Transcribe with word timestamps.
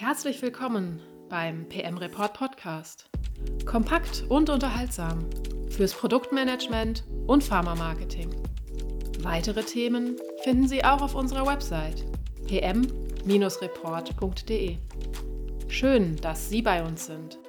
Herzlich 0.00 0.40
willkommen 0.42 1.00
beim 1.28 1.68
PM 1.68 1.98
Report 1.98 2.32
Podcast. 2.32 3.10
Kompakt 3.66 4.24
und 4.28 4.48
unterhaltsam 4.48 5.28
fürs 5.70 5.92
Produktmanagement 5.92 7.02
und 7.26 7.42
Pharmamarketing. 7.42 8.30
Weitere 9.22 9.64
Themen 9.64 10.14
finden 10.44 10.68
Sie 10.68 10.84
auch 10.84 11.02
auf 11.02 11.16
unserer 11.16 11.44
Website 11.48 12.04
pm-report.de. 12.46 14.76
Schön, 15.66 16.14
dass 16.22 16.48
Sie 16.48 16.62
bei 16.62 16.84
uns 16.84 17.06
sind. 17.06 17.40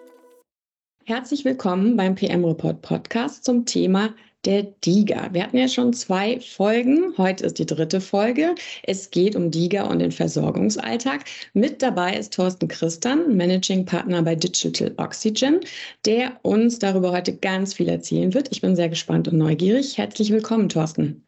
Herzlich 1.05 1.45
willkommen 1.45 1.97
beim 1.97 2.15
PM 2.15 2.43
Report 2.43 2.81
Podcast 2.81 3.45
zum 3.45 3.67
Thema 3.67 4.15
der 4.45 4.63
DIGA. 4.63 5.33
Wir 5.33 5.43
hatten 5.43 5.57
ja 5.57 5.67
schon 5.67 5.93
zwei 5.93 6.39
Folgen. 6.39 7.13
Heute 7.17 7.45
ist 7.45 7.59
die 7.59 7.65
dritte 7.65 7.99
Folge. 7.99 8.55
Es 8.83 9.11
geht 9.11 9.35
um 9.35 9.51
DIGA 9.51 9.83
und 9.83 9.99
den 9.99 10.11
Versorgungsalltag. 10.11 11.25
Mit 11.53 11.81
dabei 11.81 12.15
ist 12.15 12.33
Thorsten 12.33 12.67
Christan, 12.67 13.35
Managing 13.35 13.85
Partner 13.85 14.21
bei 14.21 14.35
Digital 14.35 14.93
Oxygen, 14.97 15.59
der 16.05 16.39
uns 16.43 16.79
darüber 16.79 17.11
heute 17.11 17.35
ganz 17.35 17.73
viel 17.73 17.89
erzählen 17.89 18.33
wird. 18.33 18.49
Ich 18.51 18.61
bin 18.61 18.75
sehr 18.75 18.89
gespannt 18.89 19.27
und 19.27 19.37
neugierig. 19.37 19.97
Herzlich 19.97 20.31
willkommen, 20.31 20.69
Thorsten. 20.69 21.23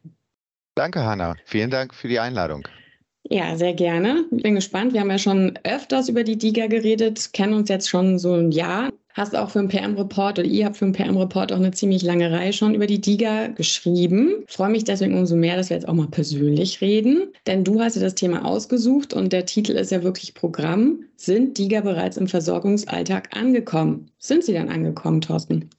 Danke, 0.75 1.03
Hanna. 1.03 1.35
Vielen 1.45 1.70
Dank 1.70 1.93
für 1.93 2.07
die 2.07 2.20
Einladung. 2.20 2.65
Ja, 3.30 3.55
sehr 3.55 3.73
gerne. 3.73 4.25
Ich 4.31 4.43
bin 4.43 4.55
gespannt. 4.55 4.93
Wir 4.93 5.02
haben 5.02 5.09
ja 5.09 5.17
schon 5.17 5.57
öfters 5.63 6.09
über 6.09 6.23
die 6.23 6.38
DIGA 6.38 6.67
geredet, 6.67 7.34
kennen 7.34 7.53
uns 7.53 7.70
jetzt 7.70 7.89
schon 7.89 8.20
so 8.20 8.34
ein 8.34 8.52
Jahr. 8.52 8.89
Hast 9.13 9.35
auch 9.35 9.49
für 9.49 9.59
einen 9.59 9.67
PM-Report 9.67 10.39
oder 10.39 10.48
ihr 10.48 10.66
habt 10.66 10.77
für 10.77 10.85
einen 10.85 10.93
PM-Report 10.93 11.52
auch 11.52 11.57
eine 11.57 11.71
ziemlich 11.71 12.02
lange 12.02 12.31
Reihe 12.31 12.53
schon 12.53 12.73
über 12.73 12.88
die 12.88 13.02
DIGA 13.02 13.48
geschrieben. 13.48 14.43
Freue 14.48 14.70
mich 14.70 14.85
deswegen 14.85 15.17
umso 15.17 15.35
mehr, 15.35 15.57
dass 15.57 15.70
wir 15.70 15.77
jetzt 15.77 15.88
auch 15.88 15.93
mal 15.93 16.07
persönlich 16.07 16.81
reden. 16.81 17.34
Denn 17.45 17.63
du 17.63 17.81
hast 17.81 17.95
ja 17.95 18.02
das 18.02 18.15
Thema 18.15 18.45
ausgesucht 18.45 19.13
und 19.13 19.34
der 19.34 19.45
Titel 19.45 19.73
ist 19.73 19.91
ja 19.91 20.03
wirklich 20.03 20.34
Programm. 20.34 21.03
Sind 21.17 21.57
DIGA 21.57 21.81
bereits 21.81 22.17
im 22.17 22.27
Versorgungsalltag 22.27 23.35
angekommen? 23.35 24.09
Sind 24.17 24.43
sie 24.43 24.53
dann 24.53 24.70
angekommen, 24.70 25.21
Thorsten? 25.21 25.70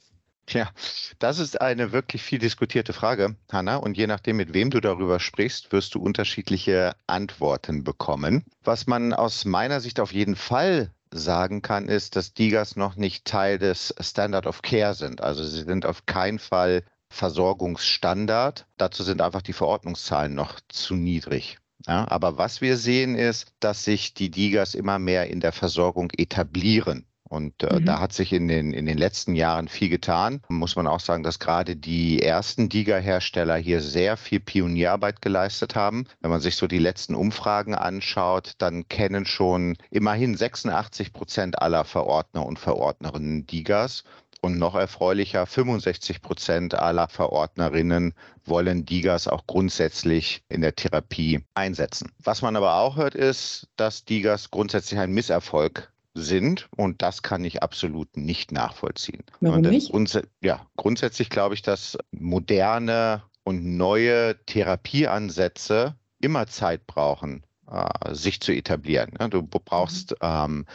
Ja, 0.48 0.70
das 1.18 1.38
ist 1.38 1.60
eine 1.60 1.92
wirklich 1.92 2.22
viel 2.22 2.38
diskutierte 2.38 2.92
Frage, 2.92 3.36
Hanna. 3.50 3.76
Und 3.76 3.96
je 3.96 4.06
nachdem, 4.06 4.36
mit 4.36 4.52
wem 4.54 4.70
du 4.70 4.80
darüber 4.80 5.20
sprichst, 5.20 5.72
wirst 5.72 5.94
du 5.94 6.00
unterschiedliche 6.00 6.94
Antworten 7.06 7.84
bekommen. 7.84 8.44
Was 8.64 8.86
man 8.86 9.12
aus 9.12 9.44
meiner 9.44 9.80
Sicht 9.80 10.00
auf 10.00 10.12
jeden 10.12 10.36
Fall 10.36 10.90
sagen 11.12 11.62
kann, 11.62 11.88
ist, 11.88 12.16
dass 12.16 12.34
DIGAs 12.34 12.76
noch 12.76 12.96
nicht 12.96 13.24
Teil 13.24 13.58
des 13.58 13.94
Standard 14.00 14.46
of 14.46 14.62
Care 14.62 14.94
sind. 14.94 15.20
Also 15.20 15.44
sie 15.44 15.62
sind 15.62 15.86
auf 15.86 16.06
keinen 16.06 16.38
Fall 16.38 16.84
Versorgungsstandard. 17.10 18.66
Dazu 18.78 19.02
sind 19.02 19.20
einfach 19.20 19.42
die 19.42 19.52
Verordnungszahlen 19.52 20.34
noch 20.34 20.60
zu 20.68 20.94
niedrig. 20.94 21.58
Ja, 21.86 22.08
aber 22.08 22.38
was 22.38 22.60
wir 22.60 22.76
sehen 22.76 23.16
ist, 23.16 23.52
dass 23.60 23.84
sich 23.84 24.14
die 24.14 24.30
DIGAs 24.30 24.74
immer 24.74 24.98
mehr 24.98 25.28
in 25.28 25.40
der 25.40 25.52
Versorgung 25.52 26.10
etablieren. 26.16 27.06
Und 27.33 27.62
äh, 27.62 27.80
mhm. 27.80 27.86
da 27.86 27.98
hat 27.98 28.12
sich 28.12 28.30
in 28.34 28.47
den, 28.47 28.75
in 28.75 28.84
den 28.84 28.98
letzten 28.98 29.34
Jahren 29.34 29.66
viel 29.66 29.88
getan. 29.88 30.42
Muss 30.48 30.77
man 30.77 30.86
auch 30.86 31.00
sagen, 31.00 31.22
dass 31.22 31.38
gerade 31.38 31.77
die 31.77 32.22
ersten 32.22 32.69
DIGA-Hersteller 32.69 33.56
hier 33.56 33.80
sehr 33.80 34.19
viel 34.19 34.38
Pionierarbeit 34.38 35.22
geleistet 35.22 35.75
haben. 35.75 36.05
Wenn 36.20 36.30
man 36.30 36.42
sich 36.42 36.56
so 36.56 36.66
die 36.66 36.78
letzten 36.78 37.14
Umfragen 37.14 37.75
anschaut, 37.75 38.53
dann 38.58 38.86
kennen 38.86 39.25
schon 39.25 39.78
immerhin 39.91 40.36
86 40.36 41.14
Prozent 41.14 41.62
aller 41.62 41.86
Verordner 41.86 42.44
und 42.44 42.58
Verordnerinnen 42.58 43.47
DIGAs. 43.47 44.05
Und 44.42 44.58
noch 44.58 44.75
erfreulicher, 44.75 45.47
65 45.47 46.20
Prozent 46.20 46.75
aller 46.75 47.08
Verordnerinnen 47.08 48.12
wollen 48.44 48.84
DIGAs 48.84 49.27
auch 49.27 49.47
grundsätzlich 49.47 50.42
in 50.50 50.60
der 50.60 50.75
Therapie 50.75 51.41
einsetzen. 51.55 52.12
Was 52.22 52.42
man 52.42 52.56
aber 52.56 52.75
auch 52.75 52.97
hört, 52.97 53.14
ist, 53.14 53.69
dass 53.77 54.05
DIGAs 54.05 54.50
grundsätzlich 54.50 55.00
ein 55.00 55.12
Misserfolg 55.12 55.92
sind 56.14 56.68
und 56.77 57.02
das 57.02 57.22
kann 57.22 57.44
ich 57.44 57.62
absolut 57.62 58.16
nicht 58.16 58.52
nachvollziehen. 58.52 59.24
Warum 59.41 59.62
nicht? 59.62 59.91
Grunds 59.91 60.19
ja, 60.41 60.66
grundsätzlich 60.77 61.30
glaube 61.30 61.54
ich, 61.54 61.62
dass 61.62 61.96
moderne 62.10 63.22
und 63.44 63.76
neue 63.76 64.37
Therapieansätze 64.47 65.97
immer 66.20 66.47
Zeit 66.47 66.87
brauchen, 66.87 67.44
äh, 67.70 68.14
sich 68.14 68.41
zu 68.41 68.53
etablieren. 68.53 69.14
Du 69.31 69.42
brauchst 69.42 70.12
mhm. 70.12 70.16
ähm, 70.22 70.66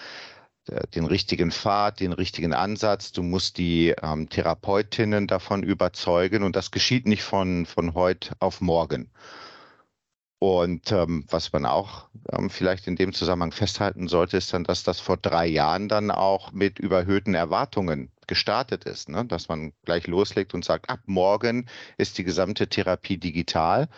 den 0.95 1.05
richtigen 1.05 1.51
Pfad, 1.51 1.99
den 1.99 2.11
richtigen 2.11 2.53
Ansatz. 2.53 3.11
Du 3.11 3.23
musst 3.23 3.57
die 3.57 3.95
ähm, 4.01 4.29
Therapeutinnen 4.29 5.27
davon 5.27 5.63
überzeugen 5.63 6.43
und 6.43 6.55
das 6.55 6.71
geschieht 6.71 7.07
nicht 7.07 7.23
von, 7.23 7.65
von 7.65 7.93
heute 7.93 8.35
auf 8.39 8.59
morgen. 8.59 9.09
Und 10.39 10.91
ähm, 10.91 11.25
was 11.29 11.51
man 11.51 11.65
auch 11.65 12.09
ähm, 12.31 12.49
vielleicht 12.51 12.85
in 12.87 12.95
dem 12.95 13.11
Zusammenhang 13.13 13.51
festhalten 13.51 14.07
sollte, 14.07 14.37
ist 14.37 14.53
dann, 14.53 14.63
dass 14.63 14.83
das 14.83 14.99
vor 14.99 15.17
drei 15.17 15.47
Jahren 15.47 15.87
dann 15.87 16.11
auch 16.11 16.51
mit 16.51 16.77
überhöhten 16.77 17.33
Erwartungen 17.33 18.11
gestartet 18.27 18.83
ist, 18.83 19.09
ne? 19.09 19.25
dass 19.25 19.47
man 19.47 19.73
gleich 19.85 20.05
loslegt 20.05 20.53
und 20.53 20.63
sagt, 20.63 20.89
ab 20.89 20.99
morgen 21.05 21.67
ist 21.97 22.17
die 22.19 22.23
gesamte 22.23 22.67
Therapie 22.67 23.17
digital. 23.17 23.89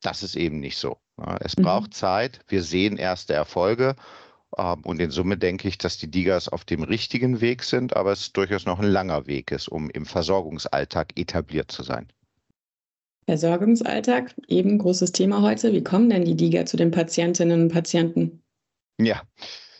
Das 0.00 0.22
ist 0.22 0.36
eben 0.36 0.60
nicht 0.60 0.78
so. 0.78 0.98
Ne? 1.16 1.36
Es 1.40 1.56
mhm. 1.56 1.62
braucht 1.62 1.94
Zeit. 1.94 2.40
Wir 2.46 2.62
sehen 2.62 2.96
erste 2.96 3.32
Erfolge. 3.32 3.96
Ähm, 4.56 4.82
und 4.84 5.00
in 5.00 5.10
Summe 5.10 5.36
denke 5.36 5.66
ich, 5.66 5.78
dass 5.78 5.98
die 5.98 6.10
Digas 6.10 6.48
auf 6.48 6.64
dem 6.64 6.84
richtigen 6.84 7.40
Weg 7.40 7.64
sind, 7.64 7.96
aber 7.96 8.12
es 8.12 8.32
durchaus 8.32 8.66
noch 8.66 8.78
ein 8.78 8.88
langer 8.88 9.26
Weg 9.26 9.50
ist, 9.50 9.68
um 9.68 9.90
im 9.90 10.06
Versorgungsalltag 10.06 11.18
etabliert 11.18 11.72
zu 11.72 11.82
sein. 11.82 12.06
Versorgungsalltag, 13.28 14.34
eben 14.46 14.78
großes 14.78 15.12
Thema 15.12 15.42
heute. 15.42 15.74
Wie 15.74 15.84
kommen 15.84 16.08
denn 16.08 16.24
die 16.24 16.34
DIGA 16.34 16.64
zu 16.64 16.78
den 16.78 16.90
Patientinnen 16.90 17.60
und 17.60 17.68
Patienten? 17.70 18.42
Ja, 18.98 19.20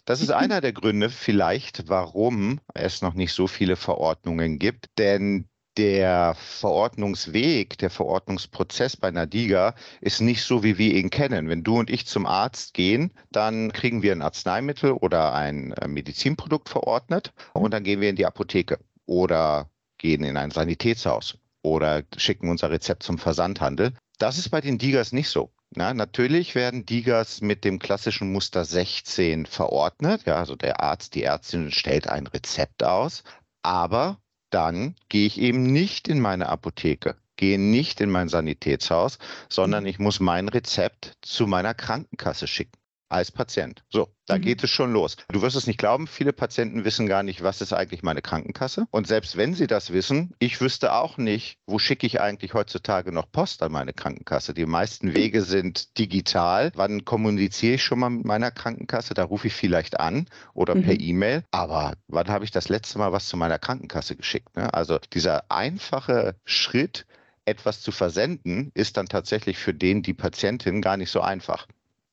das 0.05 0.21
ist 0.21 0.31
einer 0.31 0.61
der 0.61 0.75
Gründe 0.75 1.09
vielleicht, 1.09 1.89
warum 1.89 2.61
es 2.75 3.01
noch 3.01 3.15
nicht 3.15 3.33
so 3.33 3.47
viele 3.47 3.77
Verordnungen 3.77 4.59
gibt. 4.59 4.91
Denn 4.99 5.49
der 5.79 6.35
Verordnungsweg, 6.35 7.79
der 7.79 7.89
Verordnungsprozess 7.89 8.99
bei 8.99 9.09
einer 9.09 9.27
DIGA 9.27 9.75
ist 10.03 10.21
nicht 10.21 10.43
so, 10.43 10.63
wie 10.63 10.77
wir 10.77 10.93
ihn 10.93 11.09
kennen. 11.09 11.49
Wenn 11.49 11.65
du 11.65 11.79
und 11.79 11.89
ich 11.89 12.05
zum 12.05 12.27
Arzt 12.27 12.75
gehen, 12.75 13.15
dann 13.33 13.73
kriegen 13.73 14.03
wir 14.03 14.13
ein 14.13 14.21
Arzneimittel 14.21 14.93
oder 14.93 15.33
ein 15.33 15.73
äh, 15.73 15.89
Medizinprodukt 15.89 16.69
verordnet 16.69 17.33
und 17.55 17.73
dann 17.73 17.83
gehen 17.83 18.03
wir 18.03 18.11
in 18.11 18.17
die 18.17 18.27
Apotheke 18.27 18.79
oder 19.07 19.71
gehen 19.97 20.23
in 20.23 20.37
ein 20.37 20.51
Sanitätshaus 20.51 21.39
oder 21.69 22.03
schicken 22.17 22.51
unser 22.51 22.71
Rezept 22.71 23.03
zum 23.03 23.19
Versandhandel. 23.19 23.93
Das 24.19 24.39
ist 24.39 24.51
bei 24.51 24.61
den 24.61 24.79
Digas 24.79 25.13
nicht 25.13 25.29
so. 25.29 25.53
Na, 25.75 25.93
natürlich 25.93 26.55
werden 26.55 26.87
Digas 26.87 27.41
mit 27.41 27.65
dem 27.65 27.79
klassischen 27.79 28.33
Muster 28.33 28.65
16 28.65 29.47
verordnet. 29.47 30.23
Ja, 30.25 30.37
also 30.37 30.57
der 30.57 30.81
Arzt, 30.81 31.15
die 31.15 31.23
Ärztin 31.23 31.71
stellt 31.71 32.09
ein 32.09 32.27
Rezept 32.27 32.83
aus. 32.83 33.23
Aber 33.63 34.19
dann 34.51 34.95
gehe 35.09 35.27
ich 35.27 35.39
eben 35.39 35.63
nicht 35.63 36.09
in 36.09 36.21
meine 36.21 36.49
Apotheke, 36.49 37.17
gehe 37.37 37.59
nicht 37.59 38.01
in 38.01 38.11
mein 38.11 38.29
Sanitätshaus, 38.29 39.19
sondern 39.51 39.85
ich 39.85 39.99
muss 39.99 40.21
mein 40.21 40.49
Rezept 40.49 41.19
zu 41.21 41.47
meiner 41.47 41.75
Krankenkasse 41.75 42.47
schicken 42.47 42.78
als 43.09 43.33
Patient. 43.33 43.83
So, 43.89 44.09
da 44.27 44.37
mhm. 44.37 44.43
geht 44.43 44.65
es 44.65 44.71
schon 44.71 44.93
los. 44.93 45.17
Du 45.31 45.43
wirst 45.43 45.57
es 45.57 45.67
nicht 45.67 45.79
glauben, 45.79 46.07
viele 46.07 46.33
Patienten 46.33 46.85
wissen 46.85 47.07
gar 47.07 47.23
nicht, 47.23 47.43
was 47.43 47.61
ist 47.61 47.73
eigentlich 47.73 48.03
meine 48.03 48.23
Krankenkasse. 48.23 48.87
Und 48.91 49.07
selbst 49.07 49.37
wenn 49.37 49.55
sie 49.55 49.67
das 49.67 49.93
wissen, 49.93 50.35
ich 50.39 50.61
wüsste 50.61 50.93
auch 50.93 51.17
nicht, 51.17 51.59
wo 51.67 51.79
schicke 51.79 52.07
ich 52.07 52.21
eigentlich 52.21 52.55
heutzutage 52.55 53.13
noch 53.13 53.31
Post 53.31 53.63
an 53.63 53.73
meine 53.73 53.93
Krankenkasse. 53.93 54.55
Die 54.55 54.67
meisten 54.67 55.15
Wege 55.15 55.43
sind 55.43 55.99
digital. 55.99 56.73
Wann 56.75 57.05
kommuniziere 57.05 57.75
ich 57.75 57.83
schon 57.83 58.01
mal 58.01 58.11
mit 58.11 58.27
meiner 58.27 58.51
Krankenkasse? 58.51 59.15
Da 59.15 59.25
rufe 59.25 59.47
ich 59.47 59.55
vielleicht 59.55 59.99
an 60.01 60.27
oder 60.55 60.75
mhm. 60.75 60.83
per 60.83 61.01
E-Mail. 61.01 61.45
Aber 61.51 61.95
wann 62.09 62.29
habe 62.29 62.45
ich 62.45 62.51
das 62.51 62.69
letzte 62.69 62.99
Mal 62.99 63.13
was 63.13 63.29
zu 63.29 63.37
meiner 63.37 63.59
Krankenkasse 63.59 64.17
geschickt? 64.17 64.57
Ne? 64.57 64.73
Also 64.73 64.99
dieser 65.13 65.51
einfache 65.51 66.37
Schritt, 66.45 67.07
etwas 67.45 67.81
zu 67.81 67.93
versenden, 67.93 68.71
ist 68.75 68.99
dann 68.99 69.07
tatsächlich 69.07 69.57
für 69.57 69.73
den 69.73 70.03
die 70.03 70.13
Patientin 70.15 70.83
gar 70.83 70.99
nicht 70.99 71.11
so 71.11 71.23
einfach. 71.23 71.67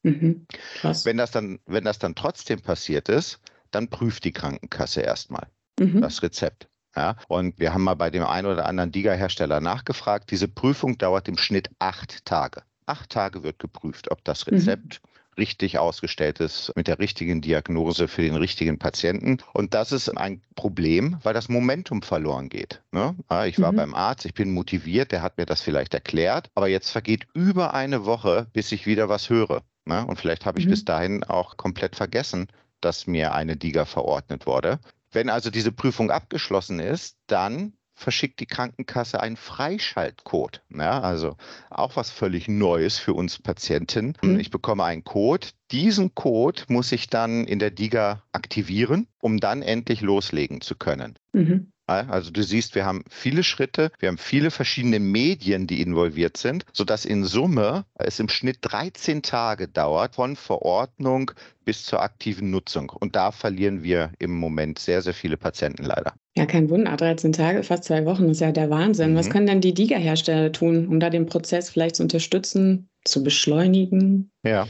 Mhm. 0.06 0.46
Wenn, 1.04 1.18
das 1.18 1.32
dann, 1.32 1.60
wenn 1.66 1.84
das 1.84 1.98
dann 1.98 2.14
trotzdem 2.14 2.62
passiert 2.62 3.10
ist, 3.10 3.40
dann 3.72 3.90
prüft 3.90 4.24
die 4.24 4.31
Krankenkasse 4.31 5.02
erstmal 5.02 5.48
mhm. 5.80 6.02
das 6.02 6.22
Rezept. 6.22 6.68
Ja, 6.96 7.18
und 7.28 7.60
wir 7.60 7.74
haben 7.74 7.84
mal 7.84 7.96
bei 7.96 8.10
dem 8.10 8.24
einen 8.24 8.48
oder 8.48 8.68
anderen 8.68 8.92
Diga-Hersteller 8.92 9.60
nachgefragt. 9.60 10.31
Diese 10.31 10.48
Prüfung 10.48 10.98
dauert 10.98 11.28
im 11.28 11.38
Schnitt 11.38 11.69
acht 11.80 12.24
Tage. 12.24 12.62
Acht 12.86 13.10
Tage 13.10 13.44
wird 13.44 13.60
geprüft, 13.60 14.12
ob 14.12 14.24
das 14.24 14.46
mhm. 14.46 14.54
Rezept 14.54 15.02
mhm. 15.04 15.10
richtig 15.38 15.78
ausgestellt 15.78 16.40
ist, 16.40 16.72
mit 16.78 16.88
der 16.88 17.00
richtigen 17.00 17.42
Diagnose 17.42 18.08
für 18.08 18.22
den 18.22 18.36
richtigen 18.36 18.80
Patienten. 18.80 19.40
Und 19.54 19.74
das 19.74 19.92
ist 19.92 20.08
ein 20.08 20.42
Problem, 20.56 21.18
weil 21.24 21.34
das 21.34 21.50
Momentum 21.50 22.01
verloren 22.01 22.48
geht. 22.48 22.81
Ne? 22.94 23.13
Ich 23.48 23.60
war 23.60 23.74
mhm. 23.74 23.78
beim 23.78 23.96
Arzt, 23.96 24.25
ich 24.25 24.34
bin 24.34 24.54
motiviert, 24.54 25.12
der 25.12 25.22
hat 25.22 25.38
mir 25.38 25.46
das 25.46 25.62
vielleicht 25.62 25.94
erklärt, 25.96 26.50
aber 26.56 26.69
jetzt 26.69 26.92
vergeht 26.92 27.28
über 27.34 27.74
eine 27.74 28.06
Woche, 28.06 28.48
bis 28.54 28.72
ich 28.72 28.86
wieder 28.86 29.10
was 29.10 29.30
höre. 29.30 29.63
Ne? 29.86 30.06
Und 30.06 30.20
vielleicht 30.20 30.46
habe 30.46 30.60
ich 30.60 30.66
mhm. 30.66 30.72
bis 30.72 30.86
dahin 30.86 31.24
auch 31.24 31.58
komplett 31.58 31.96
vergessen, 31.96 32.48
dass 32.82 33.08
mir 33.08 33.34
eine 33.34 33.56
DIGA 33.56 33.86
verordnet 33.86 34.46
wurde. 34.46 34.80
Wenn 35.12 35.30
also 35.30 35.50
diese 35.50 35.72
Prüfung 35.72 36.12
abgeschlossen 36.12 36.80
ist, 36.80 37.18
dann 37.28 37.74
verschickt 37.96 38.42
die 38.42 38.46
Krankenkasse 38.46 39.22
einen 39.22 39.38
Freischaltcode. 39.38 40.62
Ja, 40.70 41.00
also 41.00 41.38
auch 41.70 41.96
was 41.96 42.12
völlig 42.12 42.48
Neues 42.48 43.00
für 43.00 43.14
uns 43.14 43.40
Patienten. 43.40 44.14
Mhm. 44.22 44.40
Ich 44.40 44.52
bekomme 44.52 44.84
einen 44.84 45.06
Code. 45.06 45.48
Diesen 45.72 46.14
Code 46.14 46.64
muss 46.68 46.92
ich 46.92 47.08
dann 47.08 47.46
in 47.46 47.60
der 47.60 47.72
DIGA 47.72 48.22
aktivieren, 48.34 49.08
um 49.22 49.40
dann 49.40 49.62
endlich 49.62 50.02
loslegen 50.02 50.62
zu 50.62 50.76
können. 50.76 51.18
Mhm. 51.32 51.72
Also 51.88 52.32
du 52.32 52.42
siehst, 52.44 52.76
wir 52.76 52.86
haben 52.86 53.04
viele 53.10 53.44
Schritte, 53.44 53.92
wir 54.00 54.10
haben 54.10 54.18
viele 54.18 54.50
verschiedene 54.50 55.00
Medien, 55.00 55.68
die 55.68 55.82
involviert 55.82 56.38
sind, 56.38 56.66
sodass 56.74 57.06
in 57.06 57.24
Summe 57.24 57.86
es 57.96 58.20
im 58.20 58.30
Schnitt 58.30 58.58
13 58.62 59.22
Tage 59.22 59.68
dauert 59.68 60.16
von 60.16 60.36
Verordnung 60.36 61.32
bis 61.64 61.84
zur 61.86 62.02
aktiven 62.02 62.52
Nutzung. 62.52 62.90
Und 62.90 63.16
da 63.16 63.32
verlieren 63.32 63.84
wir 63.84 64.12
im 64.20 64.32
Moment 64.32 64.80
sehr, 64.80 65.02
sehr 65.02 65.14
viele 65.14 65.38
Patienten 65.38 65.84
leider. 65.84 66.14
Ja, 66.38 66.46
kein 66.46 66.70
Wunder. 66.70 66.96
13 66.96 67.34
Tage, 67.34 67.64
fast 67.64 67.86
zwei 67.86 68.06
Wochen, 68.06 68.28
das 68.28 68.38
ist 68.38 68.42
ja 68.42 68.52
der 68.52 68.70
Wahnsinn. 68.70 69.14
Mhm. 69.14 69.18
Was 69.18 69.30
können 69.30 69.48
denn 69.48 69.62
die 69.62 69.74
DIGA-Hersteller 69.74 70.52
tun, 70.52 70.88
um 70.88 71.00
da 71.00 71.10
den 71.10 71.26
Prozess 71.28 71.70
vielleicht 71.70 71.96
zu 71.96 72.04
unterstützen, 72.04 72.90
zu 73.04 73.24
beschleunigen? 73.24 74.32
Ja. 74.44 74.68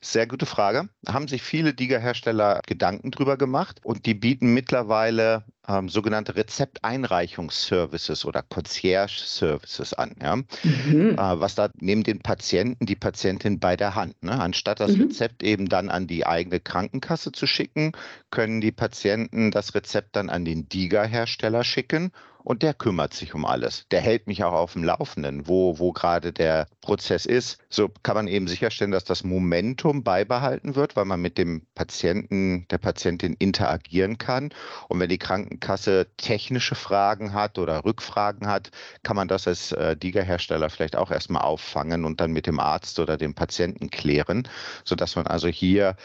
Sehr 0.00 0.26
gute 0.26 0.46
Frage. 0.46 0.88
Haben 1.06 1.28
sich 1.28 1.42
viele 1.42 1.74
DIGA-Hersteller 1.74 2.60
Gedanken 2.66 3.10
drüber 3.10 3.36
gemacht 3.36 3.80
und 3.82 4.06
die 4.06 4.14
bieten 4.14 4.54
mittlerweile 4.54 5.44
ähm, 5.68 5.88
sogenannte 5.88 6.36
Rezepteinreichungsservices 6.36 8.24
oder 8.24 8.42
Concierge-Services 8.42 9.94
an. 9.94 10.14
Ja? 10.20 10.36
Mhm. 10.36 11.16
Äh, 11.16 11.16
was 11.16 11.54
da 11.54 11.70
neben 11.80 12.02
den 12.02 12.20
Patienten 12.20 12.86
die 12.86 12.96
Patientin 12.96 13.58
bei 13.58 13.76
der 13.76 13.94
Hand. 13.94 14.22
Ne? 14.22 14.32
Anstatt 14.32 14.80
das 14.80 14.96
mhm. 14.96 15.04
Rezept 15.04 15.42
eben 15.42 15.68
dann 15.68 15.88
an 15.88 16.06
die 16.06 16.26
eigene 16.26 16.60
Krankenkasse 16.60 17.32
zu 17.32 17.46
schicken, 17.46 17.92
können 18.30 18.60
die 18.60 18.72
Patienten 18.72 19.50
das 19.50 19.74
Rezept 19.74 20.16
dann 20.16 20.30
an 20.30 20.44
den 20.44 20.68
DIGA-Hersteller 20.68 21.64
schicken 21.64 22.12
und 22.44 22.62
der 22.62 22.74
kümmert 22.74 23.14
sich 23.14 23.34
um 23.34 23.44
alles. 23.44 23.86
Der 23.90 24.00
hält 24.00 24.26
mich 24.26 24.44
auch 24.44 24.52
auf 24.52 24.74
dem 24.74 24.84
Laufenden, 24.84 25.48
wo, 25.48 25.78
wo 25.78 25.92
gerade 25.92 26.32
der 26.32 26.66
Prozess 26.82 27.26
ist. 27.26 27.58
So 27.70 27.90
kann 28.02 28.14
man 28.14 28.28
eben 28.28 28.46
sicherstellen, 28.46 28.92
dass 28.92 29.04
das 29.04 29.24
Momentum 29.24 30.04
beibehalten 30.04 30.76
wird, 30.76 30.94
weil 30.94 31.06
man 31.06 31.20
mit 31.20 31.38
dem 31.38 31.66
Patienten, 31.74 32.68
der 32.68 32.78
Patientin 32.78 33.34
interagieren 33.38 34.18
kann. 34.18 34.50
Und 34.88 35.00
wenn 35.00 35.08
die 35.08 35.18
Krankenkasse 35.18 36.06
technische 36.18 36.74
Fragen 36.74 37.32
hat 37.32 37.58
oder 37.58 37.84
Rückfragen 37.84 38.46
hat, 38.46 38.70
kann 39.02 39.16
man 39.16 39.26
das 39.26 39.48
als 39.48 39.72
äh, 39.72 39.96
DIGA-Hersteller 39.96 40.68
vielleicht 40.68 40.96
auch 40.96 41.10
erstmal 41.10 41.42
auffangen 41.42 42.04
und 42.04 42.20
dann 42.20 42.32
mit 42.32 42.46
dem 42.46 42.60
Arzt 42.60 43.00
oder 43.00 43.16
dem 43.16 43.34
Patienten 43.34 43.90
klären, 43.90 44.46
sodass 44.84 45.16
man 45.16 45.26
also 45.26 45.48
hier 45.48 45.96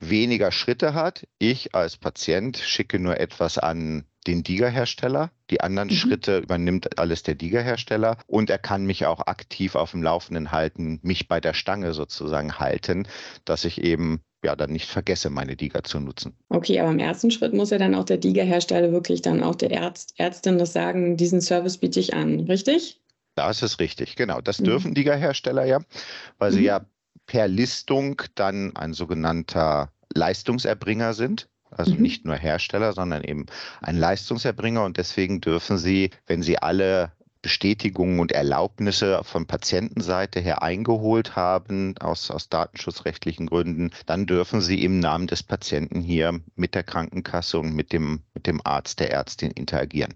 weniger 0.00 0.50
Schritte 0.50 0.94
hat. 0.94 1.26
Ich 1.38 1.74
als 1.74 1.96
Patient 1.96 2.56
schicke 2.56 2.98
nur 2.98 3.20
etwas 3.20 3.58
an 3.58 4.04
den 4.26 4.42
DIGA-Hersteller. 4.42 5.30
Die 5.50 5.60
anderen 5.60 5.88
mhm. 5.88 5.94
Schritte 5.94 6.38
übernimmt 6.38 6.98
alles 6.98 7.22
der 7.22 7.34
DIGA-Hersteller 7.34 8.18
und 8.26 8.50
er 8.50 8.58
kann 8.58 8.86
mich 8.86 9.06
auch 9.06 9.26
aktiv 9.26 9.74
auf 9.74 9.92
dem 9.92 10.02
Laufenden 10.02 10.52
halten, 10.52 11.00
mich 11.02 11.28
bei 11.28 11.40
der 11.40 11.54
Stange 11.54 11.92
sozusagen 11.92 12.58
halten, 12.58 13.06
dass 13.44 13.64
ich 13.64 13.82
eben 13.82 14.20
ja 14.44 14.54
dann 14.54 14.70
nicht 14.70 14.88
vergesse, 14.88 15.30
meine 15.30 15.56
DIGA 15.56 15.82
zu 15.84 16.00
nutzen. 16.00 16.36
Okay, 16.50 16.78
aber 16.80 16.90
im 16.90 16.98
ersten 16.98 17.30
Schritt 17.30 17.54
muss 17.54 17.70
ja 17.70 17.78
dann 17.78 17.94
auch 17.94 18.04
der 18.04 18.18
DIGA-Hersteller 18.18 18.92
wirklich 18.92 19.22
dann 19.22 19.42
auch 19.42 19.54
der 19.54 19.72
Ärzt, 19.72 20.14
Ärztin 20.18 20.58
das 20.58 20.72
sagen, 20.72 21.16
diesen 21.16 21.40
Service 21.40 21.78
biete 21.78 22.00
ich 22.00 22.14
an, 22.14 22.40
richtig? 22.40 23.00
Das 23.34 23.62
ist 23.62 23.80
richtig, 23.80 24.16
genau. 24.16 24.40
Das 24.40 24.60
mhm. 24.60 24.64
dürfen 24.64 24.94
DIGA-Hersteller 24.94 25.64
ja, 25.64 25.80
weil 26.38 26.52
mhm. 26.52 26.56
sie 26.56 26.64
ja 26.64 26.86
per 27.26 27.48
Listung 27.48 28.22
dann 28.34 28.76
ein 28.76 28.92
sogenannter 28.92 29.90
Leistungserbringer 30.14 31.14
sind. 31.14 31.48
Also 31.76 31.94
mhm. 31.94 32.02
nicht 32.02 32.24
nur 32.24 32.36
Hersteller, 32.36 32.92
sondern 32.92 33.24
eben 33.24 33.46
ein 33.80 33.96
Leistungserbringer. 33.96 34.84
Und 34.84 34.96
deswegen 34.96 35.40
dürfen 35.40 35.78
sie, 35.78 36.10
wenn 36.26 36.42
sie 36.42 36.58
alle 36.58 37.12
Bestätigungen 37.44 38.20
und 38.20 38.32
Erlaubnisse 38.32 39.20
von 39.22 39.44
Patientenseite 39.44 40.40
her 40.40 40.62
eingeholt 40.62 41.36
haben, 41.36 41.94
aus, 41.98 42.30
aus 42.30 42.48
datenschutzrechtlichen 42.48 43.48
Gründen, 43.48 43.90
dann 44.06 44.24
dürfen 44.24 44.62
sie 44.62 44.82
im 44.82 44.98
Namen 44.98 45.26
des 45.26 45.42
Patienten 45.42 46.00
hier 46.00 46.40
mit 46.56 46.74
der 46.74 46.84
Krankenkasse 46.84 47.58
und 47.58 47.74
mit 47.74 47.92
dem, 47.92 48.20
mit 48.32 48.46
dem 48.46 48.62
Arzt, 48.64 48.98
der 48.98 49.12
Ärztin 49.12 49.50
interagieren. 49.50 50.14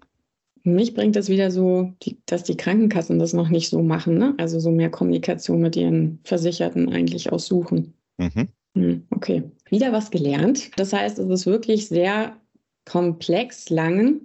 Mich 0.63 0.95
bringt 0.95 1.15
das 1.15 1.29
wieder 1.29 1.51
so, 1.51 1.93
dass 2.25 2.43
die 2.43 2.57
Krankenkassen 2.57 3.19
das 3.19 3.33
noch 3.33 3.49
nicht 3.49 3.69
so 3.69 3.83
machen, 3.83 4.17
ne? 4.17 4.33
also 4.37 4.59
so 4.59 4.71
mehr 4.71 4.89
Kommunikation 4.89 5.61
mit 5.61 5.75
ihren 5.75 6.19
Versicherten 6.23 6.91
eigentlich 6.91 7.31
aussuchen. 7.31 7.93
Mhm. 8.17 8.49
Hm, 8.79 9.05
okay, 9.11 9.43
wieder 9.69 9.91
was 9.91 10.09
gelernt. 10.09 10.71
Das 10.77 10.93
heißt, 10.93 11.19
es 11.19 11.29
ist 11.29 11.45
wirklich 11.45 11.89
sehr 11.89 12.37
komplex, 12.85 13.69
lang. 13.69 14.21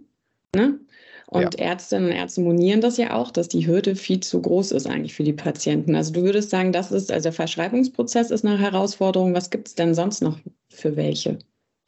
Ne? 0.54 0.78
Und 1.26 1.58
ja. 1.58 1.66
Ärztinnen 1.70 2.06
und 2.06 2.12
Ärzte 2.12 2.40
monieren 2.40 2.80
das 2.80 2.96
ja 2.96 3.14
auch, 3.14 3.32
dass 3.32 3.48
die 3.48 3.66
Hürde 3.66 3.96
viel 3.96 4.20
zu 4.20 4.40
groß 4.40 4.70
ist 4.70 4.86
eigentlich 4.86 5.14
für 5.14 5.24
die 5.24 5.32
Patienten. 5.32 5.96
Also 5.96 6.12
du 6.12 6.22
würdest 6.22 6.50
sagen, 6.50 6.70
das 6.70 6.92
ist, 6.92 7.10
also 7.10 7.24
der 7.24 7.32
Verschreibungsprozess 7.32 8.30
ist 8.30 8.44
eine 8.44 8.56
Herausforderung. 8.56 9.34
Was 9.34 9.50
gibt 9.50 9.66
es 9.66 9.74
denn 9.74 9.92
sonst 9.92 10.22
noch 10.22 10.38
für 10.68 10.94
welche? 10.94 11.38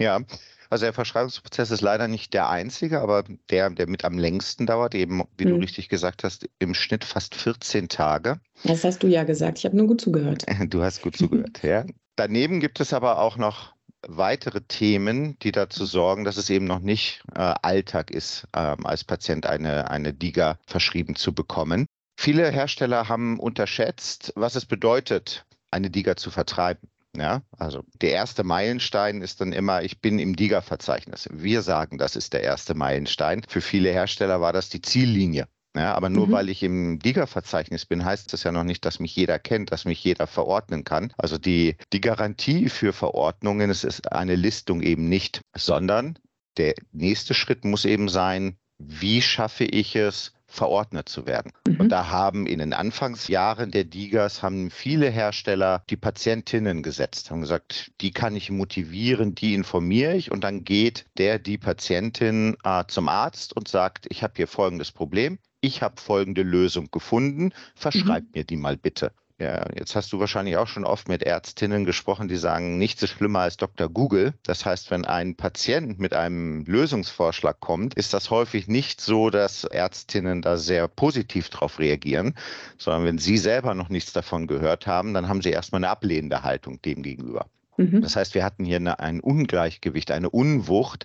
Ja, 0.01 0.21
also 0.69 0.87
der 0.87 0.93
Verschreibungsprozess 0.93 1.71
ist 1.71 1.83
leider 1.83 2.09
nicht 2.09 2.35
der 2.35 2.51
einzige, 2.51 3.01
aber 3.01 3.23
der, 3.51 3.71
der 3.71 3.89
mit 3.89 4.05
am 4.05 4.19
längsten 4.19 4.67
dauert, 4.67 4.97
eben, 4.97 5.23
wie 5.39 5.45
hm. 5.45 5.53
du 5.53 5.57
richtig 5.59 5.89
gesagt 5.89 6.25
hast, 6.25 6.49
im 6.59 6.75
Schnitt 6.75 7.05
fast 7.05 7.37
14 7.37 7.89
Tage. 7.89 8.41
Das 8.65 8.83
hast 8.83 9.05
du 9.05 9.07
ja 9.07 9.23
gesagt. 9.23 9.59
Ich 9.59 9.65
habe 9.65 9.77
nur 9.77 9.87
gut 9.87 10.01
zugehört. 10.01 10.45
Du 10.69 10.83
hast 10.83 11.03
gut 11.03 11.17
zugehört, 11.17 11.63
ja. 11.63 11.85
Daneben 12.17 12.61
gibt 12.61 12.81
es 12.81 12.93
aber 12.93 13.19
auch 13.19 13.37
noch 13.37 13.75
weitere 14.09 14.63
Themen, 14.63 15.39
die 15.41 15.53
dazu 15.53 15.85
sorgen, 15.85 16.25
dass 16.25 16.37
es 16.37 16.49
eben 16.51 16.65
noch 16.65 16.81
nicht 16.81 17.23
äh, 17.35 17.55
Alltag 17.63 18.11
ist, 18.11 18.47
äh, 18.53 18.77
als 18.85 19.05
Patient 19.05 19.47
eine, 19.47 19.91
eine 19.91 20.15
DIGA 20.15 20.59
verschrieben 20.67 21.17
zu 21.17 21.35
bekommen. 21.35 21.87
Viele 22.19 22.51
Hersteller 22.51 23.09
haben 23.09 23.39
unterschätzt, 23.39 24.33
was 24.37 24.55
es 24.55 24.65
bedeutet, 24.65 25.45
eine 25.71 25.91
DIGA 25.91 26.17
zu 26.17 26.31
vertreiben. 26.31 26.89
Ja, 27.15 27.43
also 27.57 27.83
der 28.03 28.13
erste 28.13 28.45
Meilenstein 28.45 29.23
ist 29.23 29.41
dann 29.41 29.53
immer, 29.53 29.83
ich 29.83 30.01
bin 30.01 30.19
im 30.19 30.37
DIGA-Verzeichnis. 30.37 31.29
Wir 31.33 31.63
sagen, 31.63 31.97
das 31.97 32.15
ist 32.15 32.35
der 32.35 32.43
erste 32.43 32.75
Meilenstein. 32.75 33.43
Für 33.49 33.63
viele 33.63 33.91
Hersteller 33.91 34.43
war 34.43 34.53
das 34.53 34.69
die 34.69 34.83
Ziellinie. 34.83 35.49
Ja, 35.77 35.95
aber 35.95 36.09
nur 36.09 36.29
mhm. 36.29 36.33
weil 36.33 36.49
ich 36.49 36.63
im 36.63 36.99
DIGA-Verzeichnis 36.99 37.85
bin, 37.87 38.05
heißt 38.05 38.33
das 38.33 38.43
ja 38.45 38.53
noch 38.53 38.65
nicht, 38.65 38.85
dass 38.85 38.99
mich 38.99 39.15
jeder 39.15 39.39
kennt, 39.39 39.73
dass 39.73 39.85
mich 39.85 40.03
jeder 40.03 40.27
verordnen 40.27 40.85
kann. 40.85 41.13
Also 41.19 41.39
die, 41.39 41.77
die 41.93 42.01
Garantie 42.01 42.69
für 42.69 42.93
Verordnungen 42.93 43.71
es 43.71 43.85
ist 43.85 44.13
eine 44.13 44.37
Listung 44.37 44.81
eben 44.81 45.09
nicht, 45.09 45.41
sondern 45.55 46.19
der 46.57 46.75
nächste 46.93 47.35
Schritt 47.35 47.65
muss 47.65 47.85
eben 47.85 48.09
sein, 48.09 48.57
wie 48.79 49.21
schaffe 49.21 49.65
ich 49.65 49.97
es, 49.97 50.33
verordnet 50.47 51.09
zu 51.09 51.27
werden. 51.27 51.53
Mhm. 51.67 51.81
Und 51.81 51.89
da 51.91 52.09
haben 52.09 52.47
in 52.47 52.61
den 52.61 52.73
Anfangsjahren 52.73 53.71
der 53.71 53.85
DIGAs 53.85 54.43
haben 54.43 54.71
viele 54.71 55.11
Hersteller 55.11 55.83
die 55.91 55.97
Patientinnen 55.97 56.83
gesetzt, 56.83 57.31
haben 57.31 57.41
gesagt, 57.41 57.93
die 58.01 58.13
kann 58.13 58.37
ich 58.37 58.51
motivieren, 58.51 59.35
die 59.35 59.55
informiere 59.55 60.15
ich 60.15 60.31
und 60.31 60.45
dann 60.45 60.65
geht 60.65 61.07
der, 61.19 61.39
die 61.39 61.59
Patientin 61.59 62.57
äh, 62.65 62.85
zum 62.89 63.09
Arzt 63.09 63.55
und 63.55 63.69
sagt, 63.69 64.07
ich 64.09 64.23
habe 64.23 64.35
hier 64.37 64.47
folgendes 64.47 64.93
Problem, 64.93 65.39
ich 65.67 65.83
habe 65.83 66.01
folgende 66.01 66.43
Lösung 66.43 66.91
gefunden, 66.91 67.53
verschreib 67.75 68.25
mhm. 68.25 68.31
mir 68.35 68.45
die 68.45 68.57
mal 68.57 68.77
bitte. 68.77 69.13
Ja, 69.39 69.67
jetzt 69.75 69.95
hast 69.95 70.15
du 70.15 70.19
wahrscheinlich 70.19 70.57
auch 70.57 70.67
schon 70.67 70.87
oft 70.87 71.09
mit 71.09 71.23
Ärztinnen 71.23 71.85
gesprochen, 71.85 72.27
die 72.27 72.37
sagen, 72.37 72.79
nichts 72.79 73.03
ist 73.03 73.11
schlimmer 73.11 73.41
als 73.41 73.59
Dr. 73.59 73.91
Google. 73.91 74.33
Das 74.45 74.65
heißt, 74.65 74.91
wenn 74.91 75.05
ein 75.05 75.37
Patient 75.37 75.99
mit 75.99 76.15
einem 76.15 76.65
Lösungsvorschlag 76.65 77.61
kommt, 77.61 77.93
ist 77.95 78.15
das 78.15 78.31
häufig 78.31 78.67
nicht 78.67 79.03
so, 79.03 79.29
dass 79.29 79.65
Ärztinnen 79.65 80.41
da 80.41 80.57
sehr 80.57 80.89
positiv 80.89 81.51
drauf 81.51 81.79
reagieren, 81.79 82.35
sondern 82.79 83.05
wenn 83.05 83.19
sie 83.19 83.37
selber 83.37 83.75
noch 83.75 83.91
nichts 83.91 84.15
davon 84.15 84.47
gehört 84.47 84.87
haben, 84.87 85.13
dann 85.13 85.29
haben 85.29 85.43
sie 85.43 85.51
erstmal 85.51 85.81
eine 85.81 85.91
ablehnende 85.91 86.43
Haltung 86.43 86.81
dem 86.81 87.03
gegenüber. 87.03 87.47
Mhm. 87.77 88.01
Das 88.01 88.17
heißt, 88.17 88.35
wir 88.35 88.43
hatten 88.43 88.65
hier 88.65 88.77
eine, 88.77 89.01
ein 89.01 89.21
Ungleichgewicht, 89.21 90.13
eine 90.13 90.31
Unwucht, 90.31 91.05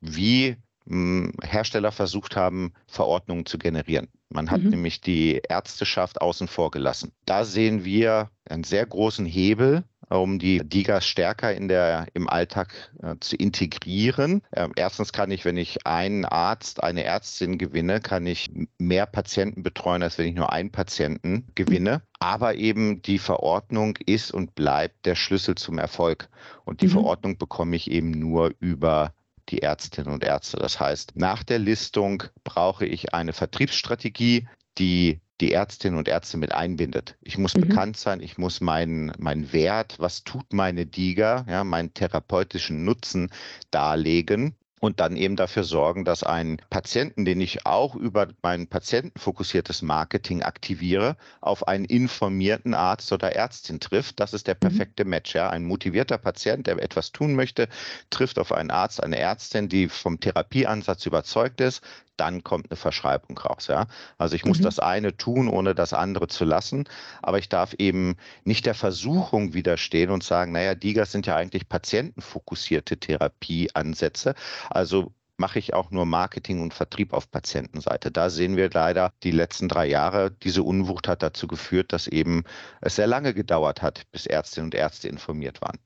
wie 0.00 0.56
Hersteller 0.86 1.92
versucht 1.92 2.36
haben, 2.36 2.72
Verordnungen 2.86 3.46
zu 3.46 3.58
generieren. 3.58 4.08
Man 4.28 4.50
hat 4.50 4.62
mhm. 4.62 4.70
nämlich 4.70 5.00
die 5.00 5.40
Ärzteschaft 5.48 6.20
außen 6.20 6.48
vor 6.48 6.70
gelassen. 6.70 7.12
Da 7.26 7.44
sehen 7.44 7.84
wir 7.84 8.30
einen 8.48 8.64
sehr 8.64 8.86
großen 8.86 9.26
Hebel, 9.26 9.84
um 10.08 10.38
die 10.38 10.58
Digas 10.58 11.06
stärker 11.06 11.54
in 11.54 11.68
der, 11.68 12.06
im 12.14 12.28
Alltag 12.28 12.92
äh, 13.02 13.14
zu 13.20 13.36
integrieren. 13.36 14.42
Äh, 14.50 14.68
erstens 14.76 15.12
kann 15.12 15.30
ich, 15.30 15.44
wenn 15.44 15.56
ich 15.56 15.86
einen 15.86 16.24
Arzt, 16.24 16.82
eine 16.82 17.04
Ärztin 17.04 17.58
gewinne, 17.58 18.00
kann 18.00 18.26
ich 18.26 18.50
mehr 18.78 19.06
Patienten 19.06 19.62
betreuen, 19.62 20.02
als 20.02 20.18
wenn 20.18 20.26
ich 20.26 20.34
nur 20.34 20.52
einen 20.52 20.72
Patienten 20.72 21.46
gewinne. 21.54 22.02
Aber 22.18 22.56
eben 22.56 23.02
die 23.02 23.18
Verordnung 23.18 23.96
ist 24.04 24.32
und 24.32 24.54
bleibt 24.54 25.06
der 25.06 25.14
Schlüssel 25.14 25.54
zum 25.54 25.78
Erfolg. 25.78 26.28
Und 26.64 26.82
die 26.82 26.86
mhm. 26.86 26.92
Verordnung 26.92 27.38
bekomme 27.38 27.76
ich 27.76 27.90
eben 27.90 28.10
nur 28.10 28.52
über 28.58 29.14
die 29.48 29.62
Ärztinnen 29.62 30.12
und 30.12 30.24
Ärzte. 30.24 30.58
Das 30.58 30.78
heißt, 30.78 31.16
nach 31.16 31.42
der 31.42 31.58
Listung 31.58 32.24
brauche 32.44 32.86
ich 32.86 33.14
eine 33.14 33.32
Vertriebsstrategie, 33.32 34.48
die 34.78 35.20
die 35.40 35.52
Ärztinnen 35.52 35.98
und 35.98 36.08
Ärzte 36.08 36.36
mit 36.36 36.52
einbindet. 36.52 37.16
Ich 37.22 37.38
muss 37.38 37.54
mhm. 37.56 37.62
bekannt 37.62 37.96
sein, 37.96 38.20
ich 38.20 38.36
muss 38.36 38.60
meinen 38.60 39.12
mein 39.18 39.52
Wert, 39.52 39.96
was 39.98 40.22
tut 40.22 40.52
meine 40.52 40.86
DIGA, 40.86 41.46
ja, 41.48 41.64
meinen 41.64 41.94
therapeutischen 41.94 42.84
Nutzen 42.84 43.30
darlegen. 43.70 44.54
Und 44.80 44.98
dann 44.98 45.14
eben 45.14 45.36
dafür 45.36 45.62
sorgen, 45.62 46.04
dass 46.04 46.24
ein 46.24 46.60
Patienten, 46.70 47.24
den 47.24 47.40
ich 47.40 47.66
auch 47.66 47.94
über 47.94 48.28
mein 48.42 48.66
patientenfokussiertes 48.66 49.82
Marketing 49.82 50.42
aktiviere, 50.42 51.16
auf 51.42 51.68
einen 51.68 51.84
informierten 51.84 52.72
Arzt 52.74 53.12
oder 53.12 53.36
Ärztin 53.36 53.78
trifft. 53.78 54.18
Das 54.18 54.32
ist 54.32 54.46
der 54.46 54.54
mhm. 54.54 54.60
perfekte 54.60 55.04
Match. 55.04 55.34
Ja? 55.34 55.50
Ein 55.50 55.64
motivierter 55.64 56.16
Patient, 56.16 56.66
der 56.66 56.82
etwas 56.82 57.12
tun 57.12 57.34
möchte, 57.34 57.68
trifft 58.08 58.38
auf 58.38 58.52
einen 58.52 58.70
Arzt, 58.70 59.02
eine 59.02 59.18
Ärztin, 59.18 59.68
die 59.68 59.88
vom 59.88 60.18
Therapieansatz 60.18 61.04
überzeugt 61.04 61.60
ist, 61.60 61.82
dann 62.20 62.44
kommt 62.44 62.70
eine 62.70 62.76
Verschreibung 62.76 63.36
raus. 63.38 63.66
Ja? 63.66 63.86
Also 64.18 64.36
ich 64.36 64.44
muss 64.44 64.58
mhm. 64.58 64.64
das 64.64 64.78
eine 64.78 65.16
tun, 65.16 65.48
ohne 65.48 65.74
das 65.74 65.92
andere 65.94 66.28
zu 66.28 66.44
lassen. 66.44 66.84
Aber 67.22 67.38
ich 67.38 67.48
darf 67.48 67.74
eben 67.78 68.16
nicht 68.44 68.66
der 68.66 68.74
Versuchung 68.74 69.54
widerstehen 69.54 70.10
und 70.10 70.22
sagen, 70.22 70.52
naja, 70.52 70.74
DIGAs 70.74 71.12
sind 71.12 71.26
ja 71.26 71.36
eigentlich 71.36 71.68
patientenfokussierte 71.68 72.98
Therapieansätze. 72.98 74.34
Also 74.68 75.12
mache 75.38 75.58
ich 75.58 75.72
auch 75.72 75.90
nur 75.90 76.04
Marketing 76.04 76.60
und 76.60 76.74
Vertrieb 76.74 77.14
auf 77.14 77.30
Patientenseite. 77.30 78.10
Da 78.10 78.28
sehen 78.28 78.56
wir 78.56 78.68
leider 78.70 79.12
die 79.22 79.30
letzten 79.30 79.68
drei 79.68 79.86
Jahre, 79.86 80.30
diese 80.30 80.62
Unwucht 80.62 81.08
hat 81.08 81.22
dazu 81.22 81.48
geführt, 81.48 81.94
dass 81.94 82.06
eben 82.06 82.44
es 82.82 82.96
sehr 82.96 83.06
lange 83.06 83.32
gedauert 83.32 83.80
hat, 83.80 84.02
bis 84.12 84.26
Ärztinnen 84.26 84.66
und 84.66 84.74
Ärzte 84.74 85.08
informiert 85.08 85.62
waren. 85.62 85.78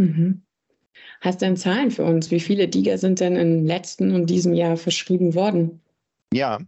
Mhm. 0.00 0.42
Hast 1.20 1.40
du 1.40 1.46
denn 1.46 1.56
Zahlen 1.56 1.90
für 1.90 2.04
uns? 2.04 2.30
Wie 2.30 2.40
viele 2.40 2.68
DIGA 2.68 2.98
sind 2.98 3.20
denn 3.20 3.36
im 3.36 3.64
letzten 3.66 4.14
und 4.14 4.26
diesem 4.26 4.54
Jahr 4.54 4.76
verschrieben 4.76 5.34
worden? 5.34 5.80
Ja, 6.32 6.58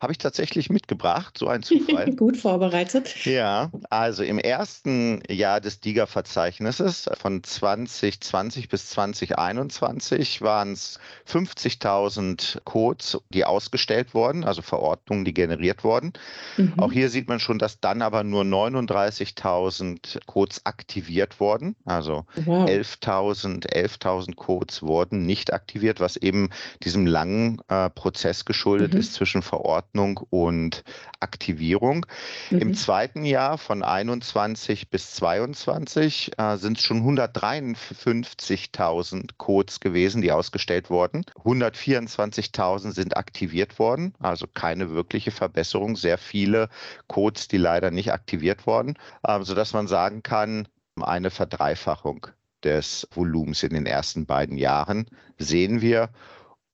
habe 0.00 0.12
ich 0.12 0.18
tatsächlich 0.18 0.70
mitgebracht, 0.70 1.36
so 1.38 1.48
ein 1.48 1.62
Zufall. 1.62 2.10
Gut 2.16 2.36
vorbereitet. 2.36 3.24
Ja, 3.24 3.70
also 3.90 4.22
im 4.22 4.38
ersten 4.38 5.20
Jahr 5.28 5.60
des 5.60 5.80
DIGA-Verzeichnisses 5.80 7.10
von 7.18 7.42
2020 7.42 8.68
bis 8.68 8.90
2021 8.90 10.40
waren 10.40 10.72
es 10.72 11.00
50.000 11.28 12.60
Codes, 12.64 13.18
die 13.30 13.44
ausgestellt 13.44 14.14
wurden, 14.14 14.44
also 14.44 14.62
Verordnungen, 14.62 15.24
die 15.24 15.34
generiert 15.34 15.82
wurden. 15.82 16.12
Mhm. 16.56 16.74
Auch 16.78 16.92
hier 16.92 17.10
sieht 17.10 17.28
man 17.28 17.40
schon, 17.40 17.58
dass 17.58 17.80
dann 17.80 18.00
aber 18.00 18.22
nur 18.22 18.44
39.000 18.44 20.26
Codes 20.26 20.64
aktiviert 20.64 21.40
wurden, 21.40 21.74
also 21.84 22.24
wow. 22.36 22.68
11.000 22.68 23.66
11 23.66 23.98
Codes 24.36 24.82
wurden 24.82 25.26
nicht 25.26 25.52
aktiviert, 25.52 25.98
was 25.98 26.16
eben 26.16 26.50
diesem 26.84 27.06
langen 27.06 27.60
äh, 27.68 27.90
Prozess 27.90 28.44
geschuldet 28.44 28.94
mhm. 28.94 29.00
ist 29.00 29.14
zwischen 29.14 29.42
Verordnungen 29.42 29.87
Verordnung 29.88 30.20
und 30.30 30.84
Aktivierung. 31.20 32.06
Mhm. 32.50 32.58
Im 32.58 32.74
zweiten 32.74 33.24
Jahr 33.24 33.56
von 33.58 33.82
21 33.82 34.90
bis 34.90 35.14
22 35.16 36.38
äh, 36.38 36.56
sind 36.56 36.78
es 36.78 36.84
schon 36.84 37.02
153.000 37.02 39.30
Codes 39.36 39.80
gewesen, 39.80 40.22
die 40.22 40.30
ausgestellt 40.32 40.90
wurden. 40.90 41.24
124.000 41.44 42.92
sind 42.92 43.16
aktiviert 43.16 43.78
worden, 43.78 44.14
also 44.18 44.46
keine 44.46 44.90
wirkliche 44.90 45.30
Verbesserung. 45.30 45.96
Sehr 45.96 46.18
viele 46.18 46.68
Codes, 47.06 47.48
die 47.48 47.58
leider 47.58 47.90
nicht 47.90 48.12
aktiviert 48.12 48.66
wurden, 48.66 48.98
äh, 49.22 49.42
sodass 49.42 49.72
man 49.72 49.88
sagen 49.88 50.22
kann, 50.22 50.68
eine 51.00 51.30
Verdreifachung 51.30 52.26
des 52.64 53.06
Volumens 53.12 53.62
in 53.62 53.72
den 53.72 53.86
ersten 53.86 54.26
beiden 54.26 54.58
Jahren 54.58 55.06
sehen 55.38 55.80
wir. 55.80 56.10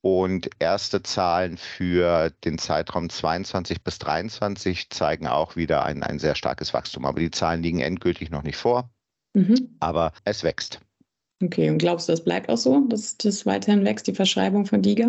Und 0.04 0.50
erste 0.58 1.02
Zahlen 1.02 1.56
für 1.56 2.28
den 2.44 2.58
Zeitraum 2.58 3.08
22 3.08 3.82
bis 3.82 3.98
23 4.00 4.90
zeigen 4.90 5.26
auch 5.26 5.56
wieder 5.56 5.82
ein, 5.86 6.02
ein 6.02 6.18
sehr 6.18 6.34
starkes 6.34 6.74
Wachstum. 6.74 7.06
Aber 7.06 7.20
die 7.20 7.30
Zahlen 7.30 7.62
liegen 7.62 7.80
endgültig 7.80 8.28
noch 8.28 8.42
nicht 8.42 8.58
vor. 8.58 8.90
Mhm. 9.32 9.78
Aber 9.80 10.12
es 10.24 10.44
wächst. 10.44 10.80
Okay, 11.42 11.70
und 11.70 11.78
glaubst 11.78 12.06
du, 12.06 12.12
das 12.12 12.22
bleibt 12.22 12.50
auch 12.50 12.58
so, 12.58 12.86
dass 12.86 13.16
das 13.16 13.46
weiterhin 13.46 13.82
wächst, 13.86 14.06
die 14.06 14.14
Verschreibung 14.14 14.66
von 14.66 14.82
DIGA? 14.82 15.06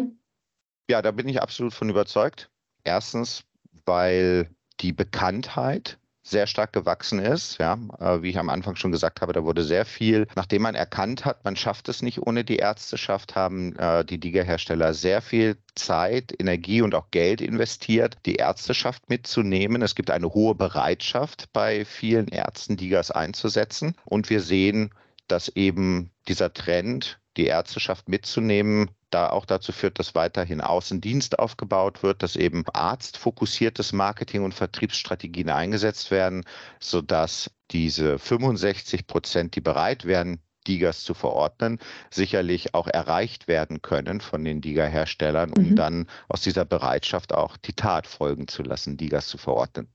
Ja, 0.89 1.01
da 1.01 1.11
bin 1.11 1.27
ich 1.27 1.41
absolut 1.41 1.73
von 1.73 1.89
überzeugt. 1.89 2.49
Erstens, 2.85 3.43
weil 3.85 4.49
die 4.79 4.93
Bekanntheit 4.93 5.99
sehr 6.25 6.47
stark 6.47 6.73
gewachsen 6.73 7.19
ist. 7.19 7.59
Ja, 7.59 7.77
äh, 7.99 8.21
wie 8.21 8.31
ich 8.31 8.39
am 8.39 8.49
Anfang 8.49 8.75
schon 8.75 8.91
gesagt 8.91 9.21
habe, 9.21 9.31
da 9.31 9.43
wurde 9.43 9.63
sehr 9.63 9.85
viel, 9.85 10.27
nachdem 10.35 10.63
man 10.63 10.75
erkannt 10.75 11.23
hat, 11.23 11.45
man 11.45 11.55
schafft 11.55 11.87
es 11.87 12.01
nicht 12.01 12.21
ohne 12.21 12.43
die 12.43 12.57
Ärzteschaft, 12.57 13.35
haben 13.35 13.75
äh, 13.77 14.03
die 14.03 14.19
DIGA-Hersteller 14.19 14.93
sehr 14.93 15.21
viel 15.21 15.55
Zeit, 15.75 16.33
Energie 16.37 16.81
und 16.81 16.95
auch 16.95 17.11
Geld 17.11 17.41
investiert, 17.41 18.17
die 18.25 18.35
Ärzteschaft 18.35 19.07
mitzunehmen. 19.07 19.83
Es 19.83 19.93
gibt 19.93 20.09
eine 20.09 20.33
hohe 20.33 20.55
Bereitschaft 20.55 21.49
bei 21.53 21.85
vielen 21.85 22.27
Ärzten, 22.27 22.75
DIGAs 22.75 23.11
einzusetzen. 23.11 23.95
Und 24.05 24.29
wir 24.29 24.41
sehen, 24.41 24.89
dass 25.27 25.49
eben 25.49 26.11
dieser 26.27 26.53
Trend, 26.53 27.19
die 27.37 27.45
Ärzteschaft 27.45 28.07
mitzunehmen, 28.09 28.91
da 29.09 29.29
auch 29.29 29.45
dazu 29.45 29.71
führt, 29.71 29.99
dass 29.99 30.15
weiterhin 30.15 30.61
Außendienst 30.61 31.39
aufgebaut 31.39 32.03
wird, 32.03 32.23
dass 32.23 32.35
eben 32.35 32.65
arztfokussiertes 32.67 33.93
Marketing 33.93 34.43
und 34.43 34.53
Vertriebsstrategien 34.53 35.49
eingesetzt 35.49 36.11
werden, 36.11 36.43
sodass 36.79 37.49
diese 37.71 38.19
65 38.19 39.07
Prozent, 39.07 39.55
die 39.55 39.61
bereit 39.61 40.05
wären, 40.05 40.39
Digas 40.67 41.03
zu 41.03 41.13
verordnen, 41.13 41.79
sicherlich 42.09 42.73
auch 42.73 42.87
erreicht 42.87 43.47
werden 43.47 43.81
können 43.81 44.19
von 44.19 44.43
den 44.43 44.61
Diga-Herstellern, 44.61 45.53
um 45.53 45.71
mhm. 45.71 45.75
dann 45.75 46.07
aus 46.27 46.41
dieser 46.41 46.65
Bereitschaft 46.65 47.33
auch 47.33 47.57
die 47.57 47.73
Tat 47.73 48.07
folgen 48.07 48.47
zu 48.47 48.63
lassen, 48.63 48.97
Digas 48.97 49.27
zu 49.27 49.37
verordnen. 49.37 49.87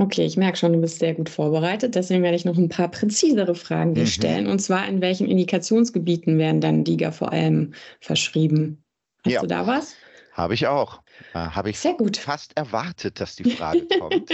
Okay, 0.00 0.24
ich 0.24 0.38
merke 0.38 0.56
schon, 0.56 0.72
du 0.72 0.80
bist 0.80 0.98
sehr 0.98 1.12
gut 1.12 1.28
vorbereitet. 1.28 1.94
Deswegen 1.94 2.22
werde 2.22 2.34
ich 2.34 2.46
noch 2.46 2.56
ein 2.56 2.70
paar 2.70 2.88
präzisere 2.88 3.54
Fragen 3.54 3.92
dir 3.92 4.04
mhm. 4.04 4.06
stellen. 4.06 4.46
Und 4.46 4.58
zwar, 4.58 4.88
in 4.88 5.02
welchen 5.02 5.28
Indikationsgebieten 5.28 6.38
werden 6.38 6.62
dann 6.62 6.84
DIGA 6.84 7.10
vor 7.10 7.32
allem 7.32 7.74
verschrieben? 8.00 8.82
Hast 9.26 9.32
ja. 9.34 9.40
du 9.42 9.46
da 9.46 9.66
was? 9.66 9.96
Habe 10.32 10.54
ich 10.54 10.66
auch. 10.66 11.02
Äh, 11.34 11.40
Habe 11.40 11.68
ich 11.68 11.78
sehr 11.78 11.92
gut. 11.92 12.16
fast 12.16 12.56
erwartet, 12.56 13.20
dass 13.20 13.36
die 13.36 13.50
Frage 13.50 13.86
kommt. 13.98 14.30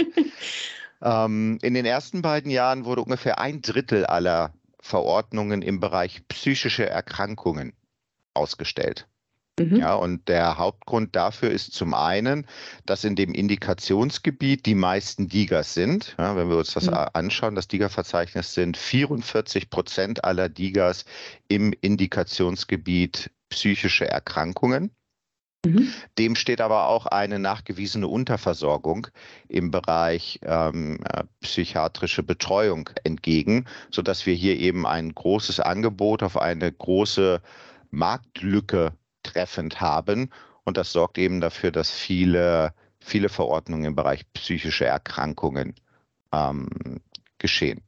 ähm, 1.01 1.59
in 1.61 1.73
den 1.73 1.85
ersten 1.85 2.21
beiden 2.21 2.49
Jahren 2.49 2.85
wurde 2.85 3.01
ungefähr 3.01 3.37
ein 3.41 3.61
Drittel 3.61 4.05
aller 4.05 4.53
Verordnungen 4.79 5.61
im 5.61 5.81
Bereich 5.81 6.25
psychische 6.29 6.89
Erkrankungen 6.89 7.73
ausgestellt. 8.33 9.05
Mhm. 9.59 9.77
Ja, 9.77 9.95
und 9.95 10.27
der 10.27 10.57
Hauptgrund 10.57 11.15
dafür 11.15 11.49
ist 11.49 11.73
zum 11.73 11.93
einen, 11.93 12.45
dass 12.85 13.03
in 13.03 13.15
dem 13.15 13.33
Indikationsgebiet 13.33 14.65
die 14.65 14.75
meisten 14.75 15.27
Digas 15.27 15.73
sind. 15.73 16.15
Ja, 16.19 16.35
wenn 16.35 16.49
wir 16.49 16.57
uns 16.57 16.73
das 16.73 16.87
mhm. 16.87 16.97
anschauen, 17.13 17.55
das 17.55 17.67
Diga-Verzeichnis 17.67 18.53
sind 18.53 18.77
44 18.77 19.69
Prozent 19.69 20.23
aller 20.23 20.49
Digas 20.49 21.05
im 21.47 21.73
Indikationsgebiet 21.81 23.31
psychische 23.49 24.07
Erkrankungen. 24.07 24.91
Mhm. 25.65 25.91
Dem 26.19 26.35
steht 26.35 26.61
aber 26.61 26.87
auch 26.87 27.07
eine 27.07 27.39
nachgewiesene 27.39 28.07
Unterversorgung 28.07 29.07
im 29.47 29.71
Bereich 29.71 30.39
ähm, 30.43 30.99
äh, 31.11 31.23
psychiatrische 31.41 32.21
Betreuung 32.21 32.89
entgegen, 33.03 33.65
sodass 33.89 34.27
wir 34.27 34.35
hier 34.35 34.57
eben 34.57 34.85
ein 34.85 35.15
großes 35.15 35.59
Angebot 35.59 36.21
auf 36.21 36.37
eine 36.37 36.71
große 36.71 37.41
Marktlücke 37.89 38.93
treffend 39.27 39.81
haben. 39.81 40.29
Und 40.63 40.77
das 40.77 40.91
sorgt 40.91 41.17
eben 41.17 41.41
dafür, 41.41 41.71
dass 41.71 41.91
viele, 41.91 42.73
viele 42.99 43.29
Verordnungen 43.29 43.85
im 43.85 43.95
Bereich 43.95 44.23
psychische 44.33 44.85
Erkrankungen 44.85 45.75
ähm, 46.33 46.69
geschehen. 47.37 47.81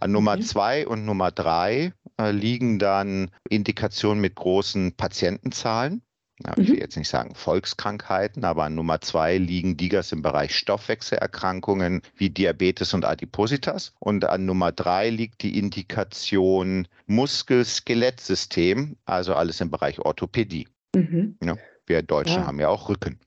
An 0.00 0.12
Nummer 0.12 0.32
okay. 0.32 0.42
zwei 0.42 0.86
und 0.86 1.04
Nummer 1.04 1.30
drei 1.30 1.92
äh, 2.18 2.30
liegen 2.30 2.78
dann 2.78 3.30
Indikationen 3.48 4.20
mit 4.20 4.34
großen 4.34 4.96
Patientenzahlen. 4.96 6.02
Ja, 6.44 6.52
ich 6.56 6.66
will 6.66 6.74
mhm. 6.74 6.80
jetzt 6.80 6.96
nicht 6.96 7.08
sagen 7.08 7.36
Volkskrankheiten, 7.36 8.44
aber 8.44 8.64
an 8.64 8.74
Nummer 8.74 9.00
zwei 9.00 9.38
liegen 9.38 9.76
Digas 9.76 10.10
im 10.10 10.20
Bereich 10.20 10.56
Stoffwechselerkrankungen 10.56 12.02
wie 12.16 12.30
Diabetes 12.30 12.92
und 12.92 13.04
Adipositas. 13.04 13.92
Und 14.00 14.24
an 14.24 14.44
Nummer 14.44 14.72
drei 14.72 15.10
liegt 15.10 15.42
die 15.42 15.56
Indikation 15.56 16.88
Muskel-Skelettsystem, 17.06 18.96
also 19.04 19.36
alles 19.36 19.60
im 19.60 19.70
Bereich 19.70 20.00
Orthopädie. 20.00 20.66
Mhm. 20.94 21.36
Ja, 21.42 21.56
wir 21.86 22.02
Deutschen 22.02 22.42
ja. 22.42 22.46
haben 22.46 22.60
ja 22.60 22.68
auch 22.68 22.88
Rücken. 22.88 23.18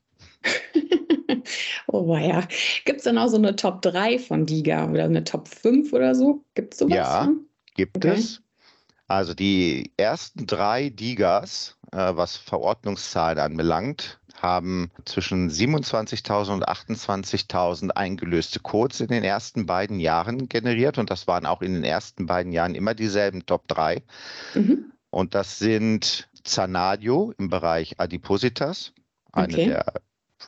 oh 1.86 2.16
ja. 2.16 2.46
Gibt 2.84 2.98
es 2.98 3.04
dann 3.04 3.18
auch 3.18 3.28
so 3.28 3.36
eine 3.36 3.56
Top 3.56 3.82
3 3.82 4.18
von 4.18 4.46
Diga 4.46 4.90
oder 4.90 5.04
eine 5.04 5.24
Top 5.24 5.48
5 5.48 5.92
oder 5.92 6.14
so? 6.14 6.44
Gibt 6.54 6.74
es 6.74 6.80
sowas? 6.80 6.96
Ja, 6.96 7.24
von? 7.24 7.46
gibt 7.74 7.96
okay. 7.96 8.14
es. 8.14 8.42
Also 9.06 9.32
die 9.32 9.92
ersten 9.96 10.46
drei 10.46 10.90
Digas, 10.90 11.78
äh, 11.92 11.96
was 12.14 12.36
Verordnungszahlen 12.36 13.38
anbelangt, 13.38 14.20
haben 14.42 14.90
zwischen 15.04 15.50
27.000 15.50 16.52
und 16.52 16.68
28.000 16.68 17.90
eingelöste 17.90 18.60
Codes 18.60 19.00
in 19.00 19.08
den 19.08 19.24
ersten 19.24 19.66
beiden 19.66 19.98
Jahren 19.98 20.48
generiert 20.48 20.98
und 20.98 21.10
das 21.10 21.26
waren 21.26 21.46
auch 21.46 21.62
in 21.62 21.72
den 21.74 21.84
ersten 21.84 22.26
beiden 22.26 22.52
Jahren 22.52 22.74
immer 22.74 22.94
dieselben 22.94 23.46
Top 23.46 23.66
3. 23.68 24.02
Mhm. 24.54 24.92
Und 25.10 25.34
das 25.34 25.58
sind 25.58 26.28
Zanadio 26.48 27.32
im 27.38 27.48
Bereich 27.48 28.00
Adipositas, 28.00 28.92
eine 29.32 29.52
okay. 29.52 29.66
der 29.66 29.94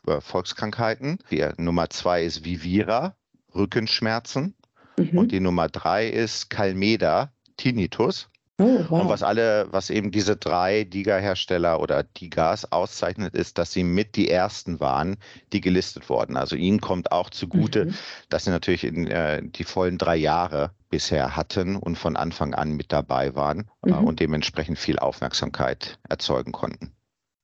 äh, 0.07 0.21
Volkskrankheiten. 0.21 1.19
Die 1.31 1.47
Nummer 1.59 1.91
zwei 1.91 2.25
ist 2.25 2.45
Vivira, 2.45 3.15
Rückenschmerzen. 3.55 4.55
Mhm. 4.97 5.19
Und 5.19 5.33
die 5.33 5.41
Nummer 5.41 5.69
drei 5.69 6.09
ist 6.09 6.51
Calmeda, 6.51 7.33
Tinnitus. 7.57 8.29
Oh, 8.59 8.85
wow. 8.89 9.03
Und 9.03 9.09
was 9.09 9.23
alle, 9.23 9.69
was 9.71 9.89
eben 9.89 10.11
diese 10.11 10.37
drei 10.37 10.85
Diga-Hersteller 10.85 11.81
oder 11.81 12.03
Digas 12.03 12.71
auszeichnet, 12.71 13.35
ist, 13.35 13.57
dass 13.57 13.73
sie 13.73 13.85
mit 13.85 14.17
die 14.17 14.31
ersten 14.31 14.81
waren, 14.81 15.17
die 15.55 15.63
gelistet 15.63 16.11
wurden. 16.11 16.37
Also 16.37 16.57
ihnen 16.57 16.81
kommt 16.81 17.11
auch 17.11 17.31
zugute, 17.31 17.87
mhm. 17.87 17.95
dass 18.29 18.45
sie 18.45 18.51
natürlich 18.51 18.85
in 18.85 19.07
äh, 19.07 19.43
die 19.43 19.65
vollen 19.65 19.97
drei 19.97 20.17
Jahre 20.17 20.73
bisher 20.91 21.37
hatten 21.37 21.77
und 21.77 21.97
von 21.97 22.17
Anfang 22.17 22.55
an 22.55 22.73
mit 22.73 22.93
dabei 22.93 23.35
waren 23.35 23.71
äh, 23.87 23.91
mhm. 23.91 24.05
und 24.05 24.21
dementsprechend 24.21 24.79
viel 24.79 24.99
Aufmerksamkeit 24.99 25.99
erzeugen 26.09 26.53
konnten. 26.53 26.93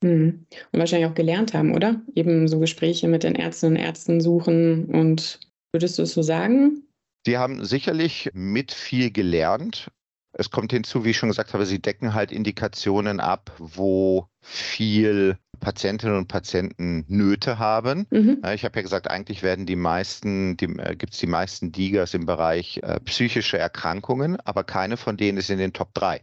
Mhm. 0.03 0.47
Und 0.73 0.79
wahrscheinlich 0.79 1.09
auch 1.09 1.15
gelernt 1.15 1.55
haben, 1.55 1.75
oder? 1.75 2.03
Eben 2.15 2.49
so 2.49 2.59
Gespräche 2.59 3.09
mit 3.09 3.23
den 3.23 3.35
Ärztinnen 3.35 3.77
und 3.77 3.83
Ärzten 3.83 4.21
suchen 4.21 4.87
und 4.87 5.41
würdest 5.73 5.99
du 5.99 6.03
es 6.03 6.13
so 6.13 6.23
sagen? 6.23 6.83
Sie 7.25 7.39
haben 7.39 7.65
sicherlich 7.65 8.31
mit 8.35 8.73
viel 8.73 9.11
gelernt. 9.11 9.91
Es 10.39 10.51
kommt 10.51 10.73
hinzu, 10.73 11.05
wie 11.05 11.11
ich 11.11 11.17
schon 11.17 11.31
gesagt 11.31 11.55
habe, 11.55 11.65
sie 11.65 11.81
decken 11.81 12.13
halt 12.13 12.31
Indikationen 12.31 13.21
ab, 13.21 13.53
wo 13.59 14.29
viel 14.41 15.39
Patientinnen 15.61 16.17
und 16.17 16.29
Patienten 16.29 17.05
Nöte 17.09 17.59
haben. 17.59 18.07
Mhm. 18.11 18.43
Ich 18.55 18.65
habe 18.65 18.77
ja 18.77 18.83
gesagt, 18.83 19.11
eigentlich 19.11 19.43
werden 19.43 19.65
die 19.65 19.77
meisten, 19.77 20.57
äh, 20.59 20.95
gibt 20.97 21.15
es 21.15 21.21
die 21.21 21.27
meisten 21.27 21.73
Digas 21.73 22.13
im 22.13 22.27
Bereich 22.27 22.81
äh, 22.83 23.01
psychische 23.01 23.59
Erkrankungen, 23.59 24.39
aber 24.41 24.65
keine 24.65 24.99
von 24.99 25.17
denen 25.17 25.39
ist 25.39 25.49
in 25.49 25.59
den 25.59 25.73
Top 25.73 25.95
3. 25.95 26.23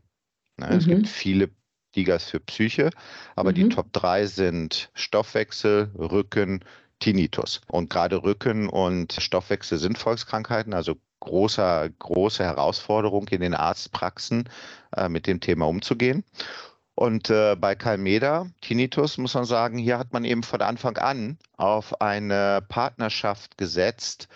Mhm. 0.58 0.66
Es 0.66 0.86
gibt 0.86 1.08
viele 1.08 1.50
Digas 1.96 2.26
für 2.26 2.40
Psyche, 2.40 2.92
aber 3.36 3.52
mhm. 3.52 3.56
die 3.56 3.70
Top 3.70 3.92
3 3.94 4.28
sind 4.28 4.92
Stoffwechsel, 4.94 5.92
Rücken, 5.98 6.64
Tinnitus. 7.00 7.62
Und 7.68 7.90
gerade 7.90 8.24
Rücken 8.24 8.70
und 8.70 9.14
Stoffwechsel 9.14 9.78
sind 9.78 9.98
Volkskrankheiten, 9.98 10.74
also 10.74 10.96
großer, 11.24 11.90
große 12.00 12.44
Herausforderung 12.44 13.28
in 13.30 13.42
den 13.42 13.54
Arztpraxen, 13.54 14.50
äh, 14.96 15.10
mit 15.10 15.26
dem 15.26 15.40
Thema 15.40 15.68
umzugehen. 15.68 16.24
Und 16.96 17.30
äh, 17.30 17.56
bei 17.56 17.74
Calmeda, 17.74 18.46
Tinnitus, 18.62 19.18
muss 19.18 19.34
man 19.34 19.46
sagen, 19.46 19.78
hier 19.78 19.98
hat 19.98 20.14
man 20.14 20.26
eben 20.26 20.44
von 20.44 20.62
Anfang 20.62 20.98
an 20.98 21.38
auf 21.58 22.02
eine 22.02 22.64
Partnerschaft 22.68 23.58
gesetzt, 23.58 24.28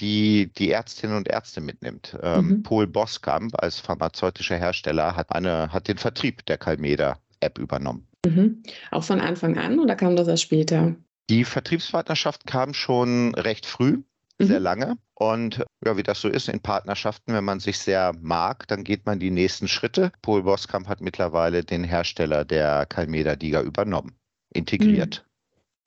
die 0.00 0.50
die 0.54 0.70
Ärztinnen 0.70 1.16
und 1.16 1.28
Ärzte 1.28 1.60
mitnimmt. 1.60 2.16
Ähm, 2.22 2.46
mhm. 2.46 2.62
Paul 2.62 2.86
Boskamp 2.86 3.52
als 3.62 3.78
pharmazeutischer 3.78 4.56
Hersteller 4.56 5.14
hat, 5.14 5.32
eine, 5.32 5.72
hat 5.72 5.86
den 5.86 5.98
Vertrieb 5.98 6.44
der 6.46 6.58
Calmeda-App 6.58 7.58
übernommen. 7.58 8.08
Mhm. 8.26 8.62
Auch 8.90 9.04
von 9.04 9.20
Anfang 9.20 9.56
an 9.58 9.78
oder 9.78 9.94
kam 9.94 10.16
das 10.16 10.26
erst 10.26 10.42
später? 10.42 10.96
Die 11.28 11.44
Vertriebspartnerschaft 11.44 12.46
kam 12.46 12.74
schon 12.74 13.34
recht 13.36 13.66
früh 13.66 13.98
sehr 14.40 14.58
mhm. 14.58 14.64
lange. 14.64 14.96
Und 15.20 15.62
ja, 15.84 15.98
wie 15.98 16.02
das 16.02 16.22
so 16.22 16.28
ist 16.28 16.48
in 16.48 16.60
Partnerschaften, 16.60 17.34
wenn 17.34 17.44
man 17.44 17.60
sich 17.60 17.76
sehr 17.78 18.14
mag, 18.22 18.66
dann 18.68 18.84
geht 18.84 19.04
man 19.04 19.18
die 19.18 19.30
nächsten 19.30 19.68
Schritte. 19.68 20.12
Paul 20.22 20.44
Boskamp 20.44 20.88
hat 20.88 21.02
mittlerweile 21.02 21.62
den 21.62 21.84
Hersteller 21.84 22.46
der 22.46 22.86
Calmeda 22.86 23.36
Diga 23.36 23.60
übernommen, 23.60 24.16
integriert. 24.54 25.26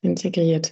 Mhm. 0.03 0.11
Integriert. 0.11 0.71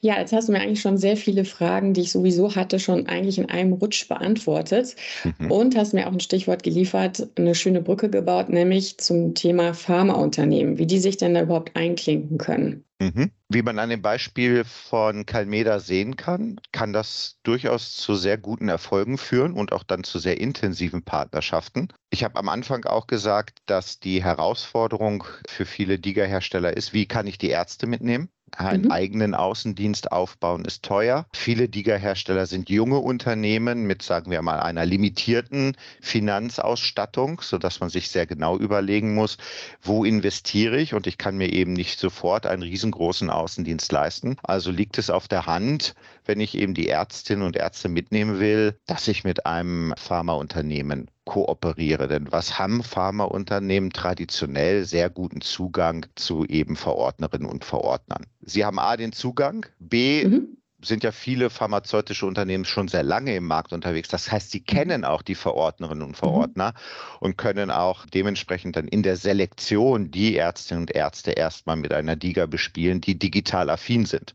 Ja, 0.00 0.18
jetzt 0.18 0.34
hast 0.34 0.48
du 0.48 0.52
mir 0.52 0.60
eigentlich 0.60 0.82
schon 0.82 0.98
sehr 0.98 1.16
viele 1.16 1.46
Fragen, 1.46 1.94
die 1.94 2.02
ich 2.02 2.12
sowieso 2.12 2.54
hatte, 2.54 2.78
schon 2.78 3.06
eigentlich 3.06 3.38
in 3.38 3.48
einem 3.48 3.72
Rutsch 3.72 4.08
beantwortet 4.08 4.94
mhm. 5.38 5.50
und 5.50 5.74
hast 5.74 5.94
mir 5.94 6.06
auch 6.06 6.12
ein 6.12 6.20
Stichwort 6.20 6.62
geliefert, 6.62 7.26
eine 7.36 7.54
schöne 7.54 7.80
Brücke 7.80 8.10
gebaut, 8.10 8.50
nämlich 8.50 8.98
zum 8.98 9.34
Thema 9.34 9.72
Pharmaunternehmen, 9.72 10.76
wie 10.76 10.86
die 10.86 10.98
sich 10.98 11.16
denn 11.16 11.32
da 11.32 11.40
überhaupt 11.40 11.74
einklinken 11.74 12.36
können. 12.36 12.85
Mhm. 13.00 13.30
Wie 13.48 13.62
man 13.62 13.78
an 13.78 13.88
dem 13.90 14.02
Beispiel 14.02 14.64
von 14.64 15.24
Calmeda 15.26 15.80
sehen 15.80 16.16
kann, 16.16 16.60
kann 16.72 16.92
das 16.92 17.38
durchaus 17.42 17.96
zu 17.96 18.14
sehr 18.14 18.36
guten 18.38 18.68
Erfolgen 18.68 19.16
führen 19.18 19.52
und 19.54 19.72
auch 19.72 19.82
dann 19.82 20.04
zu 20.04 20.18
sehr 20.18 20.38
intensiven 20.40 21.02
Partnerschaften. 21.02 21.88
Ich 22.10 22.22
habe 22.24 22.36
am 22.36 22.48
Anfang 22.50 22.84
auch 22.84 23.06
gesagt, 23.06 23.60
dass 23.66 23.98
die 24.00 24.22
Herausforderung 24.22 25.24
für 25.48 25.64
viele 25.66 25.98
Diga-Hersteller 25.98 26.76
ist, 26.76 26.92
wie 26.92 27.06
kann 27.06 27.26
ich 27.26 27.38
die 27.38 27.48
Ärzte 27.50 27.86
mitnehmen? 27.86 28.28
Einen 28.56 28.84
mhm. 28.84 28.90
eigenen 28.90 29.34
Außendienst 29.34 30.12
aufbauen 30.12 30.64
ist 30.64 30.82
teuer. 30.84 31.26
Viele 31.34 31.68
Diga-Hersteller 31.68 32.46
sind 32.46 32.70
junge 32.70 32.98
Unternehmen 32.98 33.86
mit, 33.86 34.02
sagen 34.02 34.30
wir 34.30 34.40
mal, 34.40 34.60
einer 34.60 34.86
limitierten 34.86 35.76
Finanzausstattung, 36.00 37.40
sodass 37.42 37.80
man 37.80 37.90
sich 37.90 38.08
sehr 38.08 38.26
genau 38.26 38.56
überlegen 38.56 39.14
muss, 39.14 39.36
wo 39.82 40.04
investiere 40.04 40.78
ich? 40.78 40.94
Und 40.94 41.06
ich 41.06 41.18
kann 41.18 41.36
mir 41.36 41.52
eben 41.52 41.72
nicht 41.72 41.98
sofort 41.98 42.46
einen 42.46 42.62
riesengroßen 42.62 43.30
Außendienst 43.30 43.90
leisten. 43.92 44.36
Also 44.42 44.70
liegt 44.70 44.96
es 44.96 45.10
auf 45.10 45.28
der 45.28 45.46
Hand, 45.46 45.94
wenn 46.24 46.40
ich 46.40 46.56
eben 46.56 46.72
die 46.72 46.88
Ärztinnen 46.88 47.44
und 47.44 47.56
Ärzte 47.56 47.88
mitnehmen 47.88 48.38
will, 48.38 48.78
dass 48.86 49.08
ich 49.08 49.24
mit 49.24 49.44
einem 49.44 49.92
Pharmaunternehmen 49.98 51.10
kooperiere. 51.26 52.08
Denn 52.08 52.32
was 52.32 52.58
haben 52.58 52.82
Pharmaunternehmen 52.82 53.90
traditionell 53.90 54.86
sehr 54.86 55.10
guten 55.10 55.42
Zugang 55.42 56.06
zu 56.14 56.46
eben 56.46 56.76
Verordnerinnen 56.76 57.48
und 57.48 57.64
Verordnern? 57.64 58.24
Sie 58.40 58.64
haben 58.64 58.78
A 58.78 58.96
den 58.96 59.12
Zugang, 59.12 59.66
B 59.78 60.24
mhm 60.24 60.56
sind 60.82 61.02
ja 61.04 61.10
viele 61.10 61.48
pharmazeutische 61.48 62.26
Unternehmen 62.26 62.64
schon 62.64 62.88
sehr 62.88 63.02
lange 63.02 63.34
im 63.34 63.46
Markt 63.46 63.72
unterwegs. 63.72 64.08
Das 64.08 64.30
heißt, 64.30 64.50
sie 64.50 64.60
kennen 64.60 65.04
auch 65.04 65.22
die 65.22 65.34
Verordnerinnen 65.34 66.02
und 66.02 66.16
Verordner 66.16 66.72
mhm. 66.72 67.16
und 67.20 67.38
können 67.38 67.70
auch 67.70 68.04
dementsprechend 68.06 68.76
dann 68.76 68.86
in 68.86 69.02
der 69.02 69.16
Selektion 69.16 70.10
die 70.10 70.36
Ärztinnen 70.36 70.82
und 70.82 70.94
Ärzte 70.94 71.32
erstmal 71.32 71.76
mit 71.76 71.92
einer 71.92 72.14
DIGA 72.14 72.46
bespielen, 72.46 73.00
die 73.00 73.18
digital 73.18 73.70
affin 73.70 74.04
sind. 74.04 74.34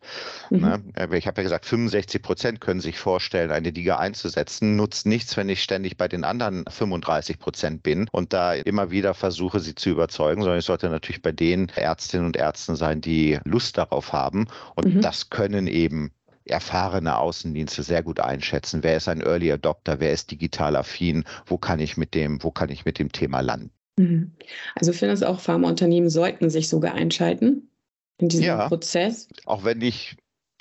Mhm. 0.50 0.60
Ne? 0.60 0.84
Äh, 0.96 1.18
ich 1.18 1.28
habe 1.28 1.42
ja 1.42 1.44
gesagt, 1.44 1.66
65 1.66 2.22
Prozent 2.22 2.62
können 2.62 2.82
sich 2.82 2.98
vorstellen, 2.98 3.52
eine 3.52 3.72
DIGA 3.72 3.98
einzusetzen. 3.98 4.76
Nutzt 4.76 5.06
nichts, 5.06 5.38
wenn 5.38 5.50
ich 5.50 5.62
ständig 5.62 5.98
bei 5.98 6.08
den 6.08 6.24
anderen 6.24 6.66
35 6.68 7.38
Prozent 7.38 7.84
bin 7.84 8.08
und 8.12 8.34
da 8.34 8.54
immer 8.54 8.90
wieder 8.90 9.14
versuche, 9.14 9.60
sie 9.60 9.76
zu 9.76 9.90
überzeugen, 9.90 10.42
sondern 10.42 10.60
ich 10.60 10.66
sollte 10.66 10.90
natürlich 10.90 11.22
bei 11.22 11.32
den 11.32 11.70
Ärztinnen 11.70 12.26
und 12.26 12.36
Ärzten 12.36 12.76
sein, 12.76 13.00
die 13.00 13.40
Lust 13.44 13.78
darauf 13.78 14.12
haben. 14.12 14.48
Und 14.76 14.96
mhm. 14.96 15.02
das 15.02 15.30
können 15.30 15.68
eben 15.68 16.12
erfahrene 16.46 17.18
Außendienste 17.18 17.84
sehr 17.84 18.04
gut 18.04 18.20
einschätzen. 18.20 18.84
Wer 18.84 18.98
ist 18.98 19.08
ein 19.08 19.22
Early 19.22 19.52
Adopter? 19.52 20.00
Wer 20.00 20.12
ist 20.12 20.32
digital 20.32 20.76
affin? 20.76 21.24
Wo 21.46 21.58
kann 21.58 21.80
ich 21.80 21.98
mit 21.98 22.14
dem, 22.14 22.44
wo 22.44 22.52
kann 22.52 22.70
ich 22.70 22.86
mit 22.86 23.00
dem 23.00 23.12
Thema 23.12 23.42
landen? 23.42 23.72
Mhm. 23.98 24.32
Also 24.76 24.94
finde 24.94 25.14
es 25.14 25.24
auch 25.24 25.40
Pharmaunternehmen 25.40 26.10
sollten 26.10 26.50
sich 26.50 26.70
sogar 26.70 26.94
einschalten 26.94 27.70
in 28.18 28.30
diesem 28.30 28.46
ja, 28.46 28.68
Prozess. 28.68 29.28
Auch 29.46 29.64
wenn 29.64 29.82
ich 29.82 30.18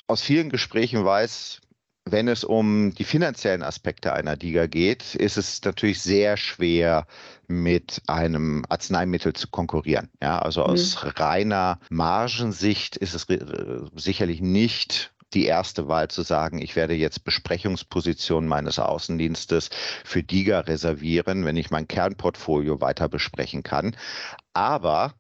aus 0.06 0.22
vielen 0.22 0.50
Gesprächen 0.50 1.04
weiß, 1.04 1.60
wenn 2.06 2.28
es 2.28 2.44
um 2.44 2.94
die 2.94 3.04
finanziellen 3.04 3.62
Aspekte 3.62 4.12
einer 4.12 4.36
DIGA 4.36 4.66
geht, 4.66 5.14
ist 5.14 5.36
es 5.36 5.62
natürlich 5.62 6.00
sehr 6.00 6.36
schwer, 6.36 7.06
mit 7.46 8.00
einem 8.06 8.64
Arzneimittel 8.68 9.32
zu 9.32 9.48
konkurrieren. 9.48 10.08
Ja, 10.22 10.38
also 10.38 10.62
aus 10.62 11.02
mhm. 11.02 11.10
reiner 11.16 11.80
Margensicht 11.90 12.96
ist 12.96 13.14
es 13.14 13.28
äh, 13.28 13.38
sicherlich 13.96 14.40
nicht 14.40 15.12
die 15.34 15.46
erste 15.46 15.88
Wahl 15.88 16.08
zu 16.08 16.22
sagen, 16.22 16.60
ich 16.60 16.76
werde 16.76 16.94
jetzt 16.94 17.24
Besprechungspositionen 17.24 18.48
meines 18.48 18.78
Außendienstes 18.78 19.70
für 20.04 20.22
DIGA 20.22 20.60
reservieren, 20.60 21.44
wenn 21.44 21.56
ich 21.56 21.70
mein 21.70 21.88
Kernportfolio 21.88 22.80
weiter 22.80 23.08
besprechen 23.08 23.62
kann. 23.62 23.96
Aber 24.52 25.14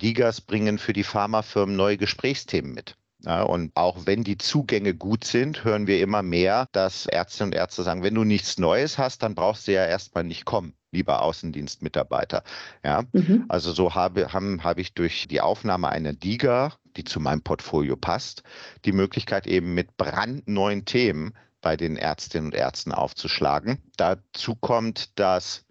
DIGAs 0.00 0.40
bringen 0.40 0.78
für 0.78 0.92
die 0.92 1.04
Pharmafirmen 1.04 1.76
neue 1.76 1.96
Gesprächsthemen 1.96 2.74
mit. 2.74 2.96
Ja, 3.24 3.42
und 3.42 3.72
auch 3.74 4.04
wenn 4.04 4.22
die 4.22 4.36
Zugänge 4.36 4.94
gut 4.94 5.24
sind, 5.24 5.64
hören 5.64 5.86
wir 5.86 6.00
immer 6.00 6.22
mehr, 6.22 6.68
dass 6.72 7.06
Ärztinnen 7.06 7.52
und 7.52 7.56
Ärzte 7.56 7.82
sagen, 7.82 8.02
wenn 8.02 8.14
du 8.14 8.24
nichts 8.24 8.58
Neues 8.58 8.98
hast, 8.98 9.22
dann 9.22 9.34
brauchst 9.34 9.66
du 9.66 9.72
ja 9.72 9.86
erstmal 9.86 10.24
nicht 10.24 10.44
kommen, 10.44 10.74
lieber 10.90 11.22
Außendienstmitarbeiter. 11.22 12.42
Ja, 12.84 13.04
mhm. 13.12 13.46
also 13.48 13.72
so 13.72 13.94
habe, 13.94 14.34
haben, 14.34 14.62
habe 14.62 14.82
ich 14.82 14.92
durch 14.92 15.26
die 15.26 15.40
Aufnahme 15.40 15.88
einer 15.88 16.12
DIGA 16.12 16.74
die 16.96 17.04
zu 17.04 17.20
meinem 17.20 17.42
Portfolio 17.42 17.96
passt, 17.96 18.42
die 18.84 18.92
Möglichkeit 18.92 19.46
eben 19.46 19.74
mit 19.74 19.96
brandneuen 19.96 20.84
Themen 20.84 21.34
bei 21.60 21.76
den 21.76 21.96
Ärztinnen 21.96 22.46
und 22.46 22.54
Ärzten 22.54 22.92
aufzuschlagen. 22.92 23.82
Dazu 23.96 24.54
kommt, 24.54 25.18
dass 25.18 25.64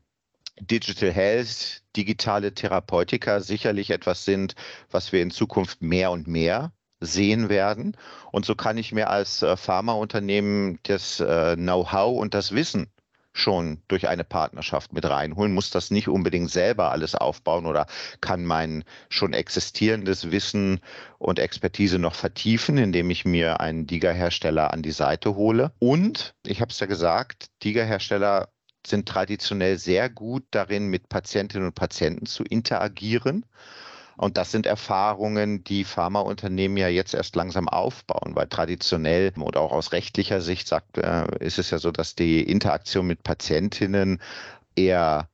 Digital 0.60 1.12
Health, 1.12 1.82
digitale 1.96 2.54
Therapeutika 2.54 3.40
sicherlich 3.40 3.90
etwas 3.90 4.26
sind, 4.26 4.56
was 4.92 5.12
wir 5.12 5.22
in 5.22 5.32
Zukunft 5.32 5.82
mehr 5.82 6.12
und 6.12 6.28
mehr 6.28 6.72
sehen 7.00 7.50
werden. 7.50 7.98
Und 8.32 8.46
so 8.46 8.56
kann 8.56 8.78
ich 8.78 8.92
mir 8.92 9.10
als 9.10 9.42
äh, 9.42 9.58
Pharmaunternehmen 9.58 10.80
das 10.84 11.20
äh, 11.20 11.56
Know-how 11.56 12.20
und 12.20 12.34
das 12.34 12.54
Wissen 12.54 12.92
schon 13.34 13.82
durch 13.88 14.08
eine 14.08 14.24
Partnerschaft 14.24 14.94
mit 14.94 15.06
reinholen, 15.06 15.54
muss 15.54 15.72
das 15.72 15.92
nicht 15.92 16.08
unbedingt 16.08 16.52
selber 16.52 16.92
alles 16.92 17.16
aufbauen 17.16 17.66
oder 17.66 17.88
kann 18.22 18.46
mein 18.46 18.84
schon 19.10 19.34
existierendes 19.34 20.32
Wissen 20.32 20.80
und 21.18 21.40
Expertise 21.40 22.00
noch 22.00 22.16
vertiefen, 22.16 22.78
indem 22.78 23.10
ich 23.10 23.26
mir 23.26 23.60
einen 23.60 23.88
DIGA-Hersteller 23.88 24.72
an 24.72 24.84
die 24.84 24.92
Seite 24.92 25.36
hole. 25.36 25.74
Und, 25.80 26.36
ich 26.46 26.62
habe 26.62 26.72
es 26.72 26.80
ja 26.80 26.86
gesagt, 26.86 27.48
DIGA-Hersteller 27.64 28.50
sind 28.86 29.08
traditionell 29.08 29.78
sehr 29.78 30.10
gut 30.10 30.44
darin, 30.52 30.88
mit 30.88 31.10
Patientinnen 31.10 31.68
und 31.68 31.76
Patienten 31.76 32.26
zu 32.26 32.44
interagieren 32.44 33.46
und 34.18 34.38
das 34.38 34.52
sind 34.52 34.66
Erfahrungen, 34.66 35.64
die 35.64 35.84
Pharmaunternehmen 35.84 36.78
ja 36.78 36.88
jetzt 36.88 37.14
erst 37.14 37.36
langsam 37.36 37.68
aufbauen, 37.68 38.36
weil 38.36 38.48
traditionell 38.48 39.34
oder 39.40 39.62
auch 39.62 39.72
aus 39.72 39.92
rechtlicher 39.92 40.42
Sicht 40.42 40.68
sagt, 40.68 40.98
äh, 40.98 41.26
ist 41.40 41.60
es 41.60 41.72
ja 41.72 41.80
so, 41.80 41.92
dass 41.92 42.16
die 42.16 42.44
Interaktion 42.44 43.08
mit 43.08 43.24
Patientinnen 43.24 44.22
eher 44.76 45.30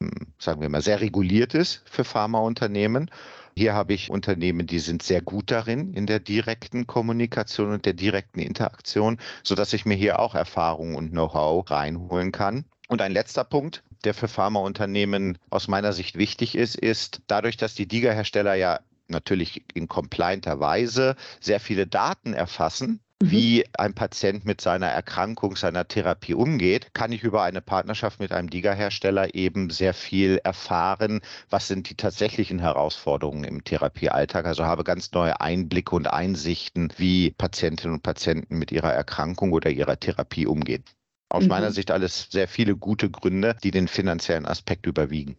hm, 0.00 0.10
sagen 0.38 0.60
wir 0.60 0.68
mal, 0.68 0.82
sehr 0.82 1.00
reguliert 1.00 1.54
ist 1.54 1.82
für 1.86 2.04
Pharmaunternehmen. 2.04 3.10
Hier 3.56 3.72
habe 3.72 3.94
ich 3.94 4.10
Unternehmen, 4.10 4.66
die 4.66 4.80
sind 4.80 5.02
sehr 5.02 5.22
gut 5.22 5.50
darin 5.50 5.94
in 5.94 6.06
der 6.06 6.20
direkten 6.20 6.86
Kommunikation 6.86 7.72
und 7.72 7.86
der 7.86 7.94
direkten 7.94 8.40
Interaktion, 8.40 9.18
sodass 9.42 9.72
ich 9.72 9.86
mir 9.86 9.94
hier 9.94 10.18
auch 10.18 10.34
Erfahrung 10.34 10.94
und 10.94 11.10
Know-how 11.12 11.70
reinholen 11.70 12.32
kann. 12.32 12.66
Und 12.88 13.02
ein 13.02 13.12
letzter 13.12 13.44
Punkt, 13.44 13.82
der 14.04 14.14
für 14.14 14.28
Pharmaunternehmen 14.28 15.38
aus 15.50 15.68
meiner 15.68 15.92
Sicht 15.92 16.16
wichtig 16.16 16.54
ist, 16.54 16.76
ist 16.76 17.20
dadurch, 17.26 17.56
dass 17.56 17.74
die 17.74 17.88
DIGA-Hersteller 17.88 18.54
ja 18.54 18.80
natürlich 19.08 19.64
in 19.74 19.88
complianter 19.88 20.60
Weise 20.60 21.16
sehr 21.40 21.60
viele 21.60 21.86
Daten 21.86 22.32
erfassen, 22.32 23.00
mhm. 23.20 23.30
wie 23.30 23.64
ein 23.76 23.94
Patient 23.94 24.44
mit 24.44 24.60
seiner 24.60 24.86
Erkrankung, 24.86 25.56
seiner 25.56 25.88
Therapie 25.88 26.34
umgeht, 26.34 26.94
kann 26.94 27.12
ich 27.12 27.22
über 27.22 27.42
eine 27.42 27.60
Partnerschaft 27.60 28.20
mit 28.20 28.32
einem 28.32 28.50
DIGA-Hersteller 28.50 29.34
eben 29.34 29.70
sehr 29.70 29.94
viel 29.94 30.40
erfahren, 30.44 31.20
was 31.50 31.68
sind 31.68 31.90
die 31.90 31.96
tatsächlichen 31.96 32.58
Herausforderungen 32.58 33.44
im 33.44 33.64
Therapiealltag. 33.64 34.46
Also 34.46 34.64
habe 34.64 34.84
ganz 34.84 35.12
neue 35.12 35.40
Einblicke 35.40 35.94
und 35.94 36.06
Einsichten, 36.06 36.92
wie 36.96 37.30
Patientinnen 37.32 37.94
und 37.94 38.02
Patienten 38.02 38.58
mit 38.58 38.70
ihrer 38.70 38.92
Erkrankung 38.92 39.52
oder 39.52 39.70
ihrer 39.70 39.98
Therapie 39.98 40.46
umgehen. 40.46 40.84
Aus 41.28 41.44
mhm. 41.44 41.48
meiner 41.48 41.72
Sicht 41.72 41.90
alles 41.90 42.28
sehr 42.30 42.48
viele 42.48 42.76
gute 42.76 43.10
Gründe, 43.10 43.56
die 43.62 43.70
den 43.70 43.88
finanziellen 43.88 44.46
Aspekt 44.46 44.86
überwiegen. 44.86 45.36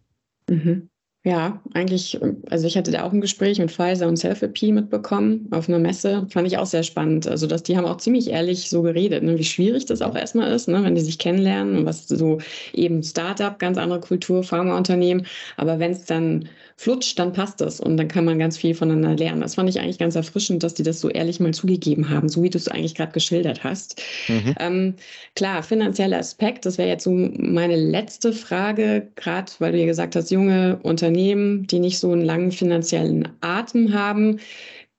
Mhm. 0.48 0.90
Ja, 1.24 1.60
eigentlich, 1.74 2.18
also 2.48 2.66
ich 2.66 2.76
hatte 2.76 2.92
da 2.92 3.02
auch 3.02 3.12
ein 3.12 3.20
Gespräch 3.20 3.58
mit 3.58 3.72
Pfizer 3.72 4.06
und 4.06 4.16
Selfie 4.16 4.72
mitbekommen 4.72 5.48
auf 5.50 5.68
einer 5.68 5.80
Messe. 5.80 6.26
Fand 6.30 6.46
ich 6.46 6.56
auch 6.56 6.66
sehr 6.66 6.84
spannend. 6.84 7.26
Also, 7.26 7.46
dass 7.46 7.64
die 7.64 7.76
haben 7.76 7.84
auch 7.86 7.96
ziemlich 7.98 8.30
ehrlich 8.30 8.70
so 8.70 8.82
geredet, 8.82 9.24
ne, 9.24 9.36
wie 9.36 9.44
schwierig 9.44 9.84
das 9.84 10.00
auch 10.00 10.14
erstmal 10.14 10.50
ist, 10.52 10.68
ne, 10.68 10.82
wenn 10.84 10.94
die 10.94 11.00
sich 11.00 11.18
kennenlernen 11.18 11.78
und 11.78 11.86
was 11.86 12.06
so 12.06 12.38
eben 12.72 13.02
Startup, 13.02 13.58
ganz 13.58 13.76
andere 13.78 14.00
Kultur, 14.00 14.44
Pharmaunternehmen. 14.44 15.26
Aber 15.56 15.80
wenn 15.80 15.90
es 15.90 16.04
dann 16.04 16.48
flutscht, 16.78 17.18
dann 17.18 17.32
passt 17.32 17.60
es 17.60 17.80
und 17.80 17.96
dann 17.96 18.06
kann 18.06 18.24
man 18.24 18.38
ganz 18.38 18.56
viel 18.56 18.72
voneinander 18.72 19.16
lernen. 19.16 19.40
Das 19.40 19.56
fand 19.56 19.68
ich 19.68 19.80
eigentlich 19.80 19.98
ganz 19.98 20.14
erfrischend, 20.14 20.62
dass 20.62 20.74
die 20.74 20.84
das 20.84 21.00
so 21.00 21.10
ehrlich 21.10 21.40
mal 21.40 21.52
zugegeben 21.52 22.08
haben, 22.08 22.28
so 22.28 22.40
wie 22.44 22.50
du 22.50 22.56
es 22.56 22.68
eigentlich 22.68 22.94
gerade 22.94 23.10
geschildert 23.10 23.64
hast. 23.64 24.00
Mhm. 24.28 24.54
Ähm, 24.60 24.94
klar, 25.34 25.64
finanzieller 25.64 26.18
Aspekt, 26.18 26.66
das 26.66 26.78
wäre 26.78 26.88
jetzt 26.88 27.02
so 27.02 27.10
meine 27.10 27.74
letzte 27.74 28.32
Frage, 28.32 29.08
gerade 29.16 29.50
weil 29.58 29.72
du 29.72 29.78
ja 29.80 29.86
gesagt 29.86 30.14
hast, 30.14 30.30
junge 30.30 30.78
Unternehmen, 30.84 31.66
die 31.66 31.80
nicht 31.80 31.98
so 31.98 32.12
einen 32.12 32.22
langen 32.22 32.52
finanziellen 32.52 33.28
Atem 33.40 33.92
haben. 33.92 34.38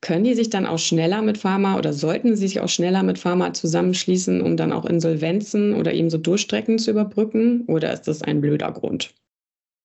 Können 0.01 0.25
die 0.25 0.33
sich 0.33 0.49
dann 0.49 0.65
auch 0.65 0.79
schneller 0.79 1.21
mit 1.21 1.37
Pharma 1.37 1.77
oder 1.77 1.93
sollten 1.93 2.35
sie 2.35 2.47
sich 2.47 2.59
auch 2.59 2.69
schneller 2.69 3.03
mit 3.03 3.19
Pharma 3.19 3.53
zusammenschließen, 3.53 4.41
um 4.41 4.57
dann 4.57 4.73
auch 4.73 4.85
Insolvenzen 4.85 5.73
oder 5.73 5.93
eben 5.93 6.09
so 6.09 6.17
Durchstrecken 6.17 6.77
zu 6.77 6.91
überbrücken? 6.91 7.63
Oder 7.67 7.93
ist 7.93 8.03
das 8.07 8.21
ein 8.21 8.41
blöder 8.41 8.71
Grund? 8.73 9.13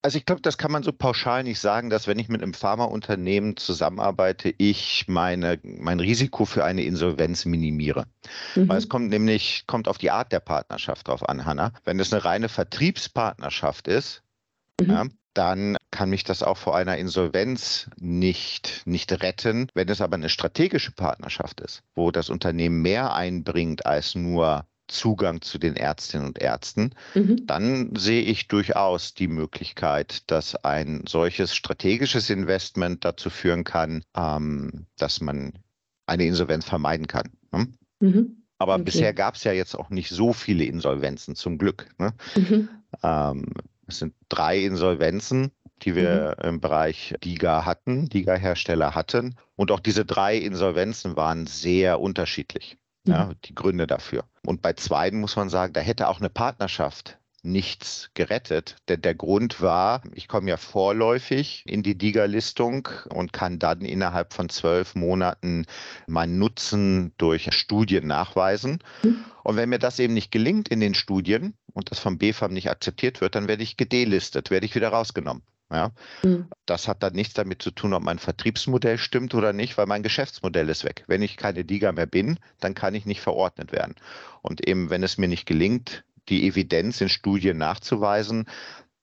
Also 0.05 0.19
ich 0.19 0.27
glaube, 0.27 0.43
das 0.43 0.59
kann 0.59 0.71
man 0.71 0.83
so 0.83 0.93
pauschal 0.93 1.45
nicht 1.45 1.59
sagen, 1.59 1.89
dass 1.89 2.07
wenn 2.07 2.19
ich 2.19 2.29
mit 2.29 2.43
einem 2.43 2.53
Pharmaunternehmen 2.53 3.57
zusammenarbeite, 3.57 4.55
ich 4.59 5.07
meine, 5.09 5.59
mein 5.63 5.99
Risiko 5.99 6.45
für 6.45 6.63
eine 6.63 6.83
Insolvenz 6.83 7.47
minimiere. 7.47 8.05
Mhm. 8.55 8.69
Weil 8.69 8.77
es 8.77 8.91
kommt 8.91 9.09
nämlich, 9.09 9.65
kommt 9.67 9.89
auf 9.89 9.97
die 9.97 10.11
Art 10.11 10.31
der 10.31 10.41
Partnerschaft 10.41 11.09
drauf 11.09 11.27
an, 11.27 11.47
Hanna. 11.47 11.73
Wenn 11.85 11.99
es 12.01 12.13
eine 12.13 12.23
reine 12.23 12.51
Vertriebspartnerschaft 12.51 13.89
ist, 13.89 14.23
mhm. 14.79 14.91
ja, 14.91 15.07
dann 15.33 15.79
kann 15.91 16.11
mich 16.11 16.23
das 16.23 16.43
auch 16.43 16.59
vor 16.59 16.77
einer 16.77 16.99
Insolvenz 16.99 17.89
nicht, 17.97 18.83
nicht 18.85 19.11
retten. 19.23 19.69
Wenn 19.73 19.89
es 19.89 20.03
aber 20.03 20.17
eine 20.17 20.29
strategische 20.29 20.93
Partnerschaft 20.93 21.63
ist, 21.63 21.83
wo 21.95 22.11
das 22.11 22.29
Unternehmen 22.29 22.83
mehr 22.83 23.15
einbringt 23.15 23.87
als 23.87 24.15
nur 24.15 24.67
Zugang 24.87 25.41
zu 25.41 25.59
den 25.59 25.77
Ärztinnen 25.77 26.27
und 26.27 26.39
Ärzten, 26.39 26.91
mhm. 27.15 27.47
dann 27.47 27.95
sehe 27.97 28.23
ich 28.23 28.49
durchaus 28.49 29.15
die 29.15 29.29
Möglichkeit, 29.29 30.31
dass 30.31 30.57
ein 30.57 31.05
solches 31.09 31.55
strategisches 31.55 32.31
Investment 32.31 33.05
dazu 33.05 33.31
führen 33.31 33.65
kann, 33.65 34.05
ähm, 34.17 34.87
dass 34.99 35.21
man 35.21 35.53
eine 36.07 36.27
Insolvenz 36.27 36.65
vermeiden 36.65 37.07
kann. 37.07 37.31
Ne? 37.53 37.69
Mhm. 38.01 38.43
Aber 38.59 38.75
okay. 38.75 38.85
bisher 38.85 39.15
gab 39.15 39.35
es 39.35 39.45
ja 39.45 39.53
jetzt 39.53 39.75
auch 39.75 39.91
nicht 39.91 40.11
so 40.11 40.33
viele 40.33 40.65
Insolvenzen, 40.65 41.35
zum 41.35 41.59
Glück. 41.59 41.89
Ne? 41.99 42.13
Mhm. 42.37 42.69
Ähm, 43.03 43.47
es 43.87 43.99
sind 43.99 44.15
drei 44.29 44.59
Insolvenzen, 44.59 45.51
die 45.83 45.97
wir 45.97 46.37
mhm. 46.39 46.49
im 46.49 46.61
Bereich 46.61 47.15
DIGA 47.25 47.65
hatten, 47.65 48.09
DIGA-Hersteller 48.09 48.95
hatten. 48.95 49.37
Und 49.57 49.71
auch 49.71 49.81
diese 49.81 50.05
drei 50.05 50.37
Insolvenzen 50.37 51.17
waren 51.17 51.47
sehr 51.47 52.01
unterschiedlich 52.01 52.77
ja, 53.07 53.27
mhm. 53.27 53.35
die 53.45 53.55
Gründe 53.55 53.87
dafür. 53.87 54.25
Und 54.45 54.63
bei 54.63 54.73
zweiten 54.73 55.21
muss 55.21 55.37
man 55.37 55.49
sagen, 55.49 55.73
da 55.73 55.81
hätte 55.81 56.09
auch 56.09 56.21
eine 56.21 56.31
Partnerschaft 56.31 57.19
nichts 57.45 58.11
gerettet. 58.15 58.77
Denn 58.89 59.03
der 59.03 59.15
Grund 59.15 59.61
war, 59.61 60.03
ich 60.15 60.29
komme 60.29 60.49
ja 60.49 60.57
vorläufig 60.57 61.63
in 61.67 61.83
die 61.83 61.97
DIGA-Listung 61.97 62.89
und 63.11 63.33
kann 63.33 63.59
dann 63.59 63.83
innerhalb 63.83 64.33
von 64.33 64.49
zwölf 64.49 64.95
Monaten 64.95 65.67
meinen 66.07 66.39
Nutzen 66.39 67.13
durch 67.19 67.53
Studien 67.55 68.07
nachweisen. 68.07 68.83
Mhm. 69.03 69.25
Und 69.43 69.57
wenn 69.57 69.69
mir 69.69 69.79
das 69.79 69.99
eben 69.99 70.15
nicht 70.15 70.33
gelingt 70.33 70.69
in 70.69 70.81
den 70.81 70.95
Studien 70.95 71.55
und 71.75 71.91
das 71.91 71.99
vom 71.99 72.19
BFAM 72.19 72.53
nicht 72.53 72.71
akzeptiert 72.71 73.21
wird, 73.21 73.35
dann 73.35 73.47
werde 73.47 73.63
ich 73.63 73.77
gedelistet, 73.77 74.51
werde 74.51 74.67
ich 74.67 74.75
wieder 74.75 74.89
rausgenommen. 74.89 75.43
Ja? 75.71 75.93
Mhm. 76.23 76.49
Das 76.67 76.89
hat 76.89 77.03
dann 77.03 77.15
nichts 77.15 77.35
damit 77.35 77.63
zu 77.63 77.71
tun, 77.71 77.95
ob 77.95 78.03
mein 78.03 78.19
Vertriebsmodell 78.19 78.99
stimmt 78.99 79.35
oder 79.35 79.53
nicht, 79.53 79.77
weil 79.79 79.87
mein 79.87 80.03
Geschäftsmodell 80.03 80.69
ist 80.69 80.85
weg. 80.85 81.05
Wenn 81.07 81.23
ich 81.23 81.37
keine 81.37 81.65
DIGA 81.65 81.93
mehr 81.93 82.07
bin, 82.07 82.39
dann 82.61 82.75
kann 82.75 82.95
ich 82.95 83.07
nicht 83.07 83.21
verordnet 83.21 83.73
werden. 83.73 83.95
Und 84.43 84.67
eben, 84.67 84.91
wenn 84.91 85.03
es 85.03 85.19
mir 85.19 85.29
nicht 85.29 85.47
gelingt, 85.47 86.05
die 86.29 86.47
Evidenz 86.47 87.01
in 87.01 87.09
Studien 87.09 87.59
nachzuweisen, 87.59 88.47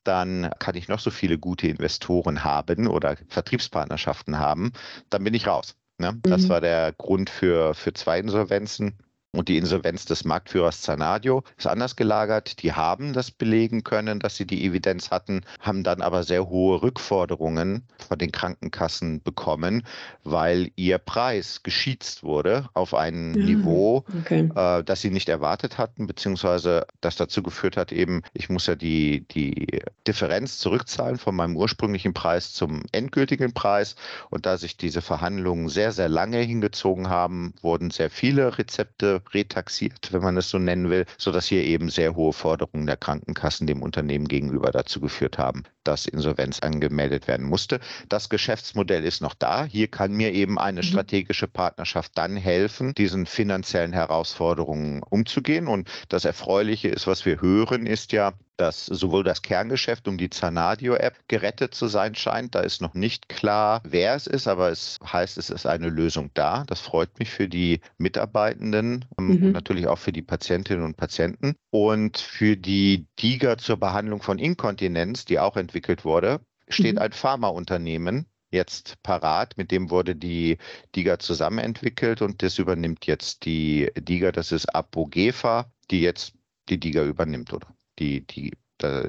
dann 0.04 0.50
kann 0.60 0.76
ich 0.76 0.88
noch 0.88 1.00
so 1.00 1.12
viele 1.12 1.38
gute 1.38 1.68
Investoren 1.68 2.44
haben 2.44 2.88
oder 2.88 3.18
Vertriebspartnerschaften 3.28 4.40
haben, 4.40 4.72
dann 5.10 5.24
bin 5.24 5.34
ich 5.34 5.48
raus. 5.48 5.76
Ne? 5.98 6.18
Das 6.24 6.44
mhm. 6.44 6.50
war 6.50 6.62
der 6.62 6.94
Grund 6.94 7.30
für, 7.30 7.76
für 7.76 7.94
zwei 7.94 8.20
Insolvenzen. 8.20 8.98
Und 9.34 9.48
die 9.48 9.58
Insolvenz 9.58 10.04
des 10.04 10.26
Marktführers 10.26 10.82
Zanadio 10.82 11.44
ist 11.58 11.66
anders 11.66 11.96
gelagert. 11.96 12.62
Die 12.64 12.74
haben 12.74 13.14
das 13.14 13.32
belegen 13.32 13.86
können, 13.86 14.20
dass 14.20 14.36
sie 14.36 14.46
die 14.46 14.66
Evidenz 14.66 15.10
hatten, 15.10 15.46
haben 15.62 15.86
dann 15.86 16.02
aber 16.02 16.24
sehr 16.24 16.50
hohe 16.50 16.82
Rückforderungen 16.82 17.84
von 18.10 18.18
den 18.18 18.34
Krankenkassen 18.34 19.24
bekommen, 19.24 19.84
weil 20.26 20.72
ihr 20.76 20.98
Preis 20.98 21.64
geschiezt 21.64 22.24
wurde 22.24 22.68
auf 22.74 22.94
ein 22.94 23.34
ja, 23.34 23.46
Niveau, 23.46 24.04
okay. 24.20 24.50
äh, 24.54 24.84
das 24.84 25.00
sie 25.00 25.12
nicht 25.12 25.30
erwartet 25.30 25.78
hatten, 25.78 26.08
beziehungsweise 26.08 26.86
das 27.00 27.16
dazu 27.16 27.42
geführt 27.42 27.78
hat, 27.78 27.94
eben, 27.94 28.24
ich 28.34 28.50
muss 28.50 28.68
ja 28.68 28.76
die, 28.76 29.26
die 29.30 29.80
Differenz 30.08 30.58
zurückzahlen 30.58 31.18
von 31.18 31.38
meinem 31.38 31.56
ursprünglichen 31.56 32.14
Preis 32.14 32.52
zum 32.52 32.84
endgültigen 32.92 33.54
Preis. 33.54 33.96
Und 34.30 34.46
da 34.46 34.58
sich 34.58 34.76
diese 34.76 35.02
Verhandlungen 35.02 35.70
sehr, 35.70 35.94
sehr 35.94 36.10
lange 36.10 36.40
hingezogen 36.40 37.10
haben, 37.10 37.54
wurden 37.62 37.92
sehr 37.92 38.10
viele 38.10 38.58
Rezepte 38.58 39.21
retaxiert, 39.34 40.12
wenn 40.12 40.22
man 40.22 40.38
es 40.38 40.50
so 40.50 40.60
nennen 40.60 40.90
will, 40.90 41.06
sodass 41.18 41.48
hier 41.48 41.64
eben 41.64 41.90
sehr 41.90 42.16
hohe 42.16 42.34
Forderungen 42.34 42.88
der 42.88 42.98
Krankenkassen 42.98 43.68
dem 43.68 43.82
Unternehmen 43.82 44.28
gegenüber 44.28 44.72
dazu 44.72 45.00
geführt 45.00 45.38
haben, 45.38 45.64
dass 45.84 46.06
Insolvenz 46.06 46.60
angemeldet 46.60 47.28
werden 47.28 47.48
musste. 47.48 47.80
Das 48.10 48.30
Geschäftsmodell 48.30 49.04
ist 49.04 49.22
noch 49.22 49.34
da. 49.34 49.66
Hier 49.66 49.88
kann 49.88 50.14
mir 50.14 50.34
eben 50.34 50.60
eine 50.60 50.82
mhm. 50.82 50.86
strategische 50.86 51.48
Partnerschaft 51.48 52.12
dann 52.16 52.36
helfen, 52.36 52.94
diesen 52.94 53.26
finanziellen 53.26 53.94
Herausforderungen 53.94 55.04
umzugehen. 55.04 55.68
Und 55.68 55.90
das 56.10 56.26
Erfreuliche 56.26 56.90
ist, 56.90 57.08
was 57.08 57.26
wir 57.26 57.42
hören, 57.42 57.86
ist 57.86 58.12
ja, 58.12 58.34
dass 58.62 58.86
sowohl 58.86 59.24
das 59.24 59.42
Kerngeschäft 59.42 60.08
um 60.08 60.20
die 60.20 60.30
Zanadio-App 60.30 61.18
gerettet 61.28 61.74
zu 61.74 61.88
sein 61.88 62.14
scheint. 62.14 62.54
Da 62.54 62.60
ist 62.60 62.80
noch 62.80 62.94
nicht 62.94 63.28
klar, 63.28 63.82
wer 63.84 64.14
es 64.14 64.28
ist, 64.28 64.48
aber 64.48 64.70
es 64.70 65.00
heißt, 65.04 65.40
es 65.40 65.50
ist 65.50 65.66
eine 65.66 65.90
Lösung 65.90 66.30
da. 66.36 66.64
Das 66.68 66.80
freut 66.80 67.18
mich 67.18 67.32
für 67.32 67.50
die 67.50 67.82
Mitarbeitenden 67.98 69.06
ähm, 69.18 69.26
mhm. 69.26 69.32
und 69.32 69.52
natürlich 69.54 69.88
auch 69.88 69.98
für 69.98 70.12
die 70.12 70.22
Patientinnen 70.22 70.86
und 70.86 70.96
Patienten. 70.96 71.56
Und 71.72 72.20
für 72.20 72.56
die 72.56 73.08
DIGA 73.20 73.58
zur 73.58 73.78
Behandlung 73.78 74.22
von 74.22 74.38
Inkontinenz, 74.38 75.26
die 75.26 75.40
auch 75.40 75.58
entwickelt 75.58 76.06
wurde, 76.06 76.40
steht 76.68 76.96
mhm. 76.96 77.02
ein 77.02 77.12
Pharmaunternehmen 77.14 78.28
jetzt 78.52 79.02
parat. 79.02 79.58
Mit 79.58 79.72
dem 79.72 79.90
wurde 79.90 80.16
die 80.16 80.60
DIGA 80.96 81.18
zusammen 81.18 81.58
entwickelt 81.58 82.22
und 82.22 82.44
das 82.44 82.60
übernimmt 82.60 83.08
jetzt 83.08 83.44
die 83.44 83.90
DIGA, 83.98 84.32
das 84.32 84.52
ist 84.52 84.68
Apogefa, 84.68 85.72
die 85.90 86.02
jetzt 86.02 86.34
die 86.70 86.80
DIGA 86.80 87.06
übernimmt, 87.06 87.54
oder? 87.54 87.68
Die, 88.00 88.26
die, 88.26 88.52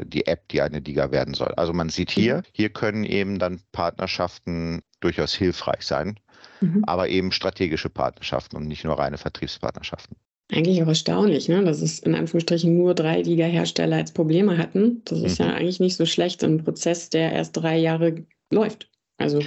die 0.05 0.27
App, 0.27 0.49
die 0.49 0.61
eine 0.61 0.83
DIGA 0.83 1.11
werden 1.11 1.35
soll. 1.35 1.53
Also 1.57 1.73
man 1.73 1.89
sieht 1.89 2.11
hier, 2.11 2.39
mhm. 2.39 2.43
hier 2.53 2.69
können 2.71 3.05
eben 3.05 3.39
dann 3.39 3.61
Partnerschaften 3.73 4.83
durchaus 5.01 5.35
hilfreich 5.35 5.83
sein, 5.83 6.19
mhm. 6.61 6.85
aber 6.87 7.09
eben 7.09 7.33
strategische 7.33 7.89
Partnerschaften 7.89 8.57
und 8.57 8.67
nicht 8.67 8.85
nur 8.85 8.99
reine 8.99 9.19
Vertriebspartnerschaften. 9.19 10.17
Eigentlich 10.53 10.83
auch 10.83 10.89
erstaunlich, 10.89 11.49
ne? 11.49 11.65
dass 11.65 11.81
es 11.81 11.99
in 12.01 12.15
Anführungsstrichen 12.15 12.77
nur 12.77 12.95
drei 12.95 13.23
Liga-Hersteller 13.23 13.97
als 13.97 14.13
Probleme 14.13 14.59
hatten. 14.59 15.03
Das 15.07 15.21
ist 15.21 15.39
mhm. 15.39 15.47
ja 15.47 15.55
eigentlich 15.55 15.81
nicht 15.81 15.97
so 15.97 16.05
schlecht 16.05 16.43
im 16.43 16.63
Prozess, 16.63 17.09
der 17.09 17.33
erst 17.33 17.57
drei 17.57 17.79
Jahre 17.79 18.27
läuft. 18.51 18.91
Also 19.17 19.43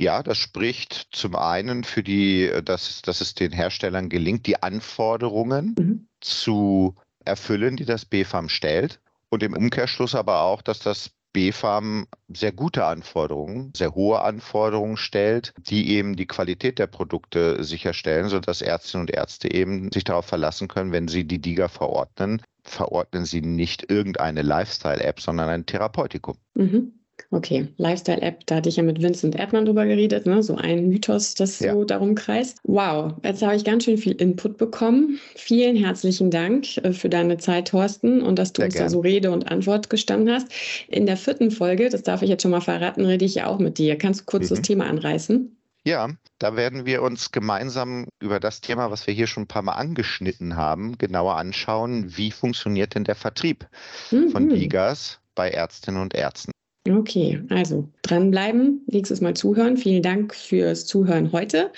ja, 0.00 0.22
das 0.22 0.38
spricht 0.38 1.08
zum 1.10 1.34
einen 1.34 1.82
für 1.82 2.04
die, 2.04 2.50
dass, 2.64 3.02
dass 3.02 3.20
es 3.20 3.34
den 3.34 3.50
Herstellern 3.50 4.08
gelingt, 4.08 4.46
die 4.46 4.62
Anforderungen 4.62 5.74
mhm. 5.76 6.08
zu 6.20 6.94
erfüllen, 7.28 7.76
die 7.76 7.84
das 7.84 8.04
BFAM 8.04 8.48
stellt. 8.48 9.00
Und 9.30 9.42
im 9.42 9.54
Umkehrschluss 9.54 10.14
aber 10.14 10.42
auch, 10.42 10.62
dass 10.62 10.80
das 10.80 11.10
BfArM 11.32 12.06
sehr 12.28 12.52
gute 12.52 12.84
Anforderungen, 12.86 13.72
sehr 13.76 13.94
hohe 13.94 14.20
Anforderungen 14.22 14.96
stellt, 14.96 15.52
die 15.58 15.90
eben 15.90 16.16
die 16.16 16.26
Qualität 16.26 16.78
der 16.78 16.86
Produkte 16.86 17.62
sicherstellen, 17.62 18.28
sodass 18.28 18.62
Ärztinnen 18.62 19.06
und 19.06 19.10
Ärzte 19.10 19.52
eben 19.52 19.92
sich 19.92 20.04
darauf 20.04 20.24
verlassen 20.24 20.68
können, 20.68 20.92
wenn 20.92 21.06
sie 21.06 21.24
die 21.24 21.40
DIGA 21.40 21.68
verordnen, 21.68 22.42
verordnen 22.62 23.24
sie 23.24 23.42
nicht 23.42 23.90
irgendeine 23.90 24.42
Lifestyle-App, 24.42 25.20
sondern 25.20 25.48
ein 25.48 25.66
Therapeutikum. 25.66 26.36
Mhm. 26.54 26.97
Okay, 27.30 27.68
Lifestyle-App, 27.76 28.46
da 28.46 28.56
hatte 28.56 28.70
ich 28.70 28.76
ja 28.76 28.82
mit 28.82 29.02
Vincent 29.02 29.36
Erdmann 29.36 29.66
drüber 29.66 29.84
geredet, 29.84 30.24
ne? 30.24 30.42
so 30.42 30.54
ein 30.54 30.88
Mythos, 30.88 31.34
das 31.34 31.60
ja. 31.60 31.74
so 31.74 31.84
darum 31.84 32.14
kreist. 32.14 32.58
Wow, 32.62 33.12
jetzt 33.22 33.42
habe 33.42 33.54
ich 33.54 33.64
ganz 33.64 33.84
schön 33.84 33.98
viel 33.98 34.12
Input 34.12 34.56
bekommen. 34.56 35.20
Vielen 35.36 35.76
herzlichen 35.76 36.30
Dank 36.30 36.78
äh, 36.78 36.92
für 36.92 37.10
deine 37.10 37.36
Zeit, 37.36 37.68
Thorsten, 37.68 38.22
und 38.22 38.38
dass 38.38 38.54
du 38.54 38.60
Sehr 38.60 38.66
uns 38.66 38.74
gern. 38.74 38.86
da 38.86 38.90
so 38.90 39.00
Rede 39.00 39.30
und 39.30 39.50
Antwort 39.50 39.90
gestanden 39.90 40.34
hast. 40.34 40.48
In 40.88 41.04
der 41.04 41.18
vierten 41.18 41.50
Folge, 41.50 41.90
das 41.90 42.02
darf 42.02 42.22
ich 42.22 42.30
jetzt 42.30 42.42
schon 42.42 42.50
mal 42.50 42.62
verraten, 42.62 43.04
rede 43.04 43.26
ich 43.26 43.34
ja 43.34 43.46
auch 43.46 43.58
mit 43.58 43.76
dir. 43.76 43.98
Kannst 43.98 44.22
du 44.22 44.24
kurz 44.24 44.44
mhm. 44.44 44.54
das 44.54 44.62
Thema 44.62 44.86
anreißen? 44.86 45.54
Ja, 45.84 46.08
da 46.38 46.56
werden 46.56 46.86
wir 46.86 47.02
uns 47.02 47.30
gemeinsam 47.30 48.06
über 48.20 48.40
das 48.40 48.62
Thema, 48.62 48.90
was 48.90 49.06
wir 49.06 49.12
hier 49.12 49.26
schon 49.26 49.42
ein 49.42 49.48
paar 49.48 49.62
Mal 49.62 49.72
angeschnitten 49.72 50.56
haben, 50.56 50.96
genauer 50.96 51.36
anschauen. 51.36 52.16
Wie 52.16 52.30
funktioniert 52.30 52.94
denn 52.94 53.04
der 53.04 53.16
Vertrieb 53.16 53.66
mhm. 54.10 54.30
von 54.30 54.48
Digas 54.48 55.20
bei 55.34 55.50
Ärztinnen 55.50 56.00
und 56.00 56.14
Ärzten? 56.14 56.52
Okay, 56.90 57.42
also 57.50 57.88
dranbleiben, 58.02 58.82
nächstes 58.86 59.20
Mal 59.20 59.34
zuhören. 59.34 59.76
Vielen 59.76 60.02
Dank 60.02 60.34
fürs 60.34 60.86
Zuhören 60.86 61.32
heute. 61.32 61.72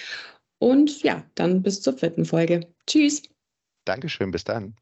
Und 0.59 1.03
ja, 1.03 1.25
dann 1.35 1.63
bis 1.63 1.81
zur 1.81 1.95
vierten 1.95 2.25
Folge. 2.25 2.61
Tschüss. 2.87 3.23
Dankeschön, 3.87 4.31
bis 4.31 4.45
dann. 4.45 4.75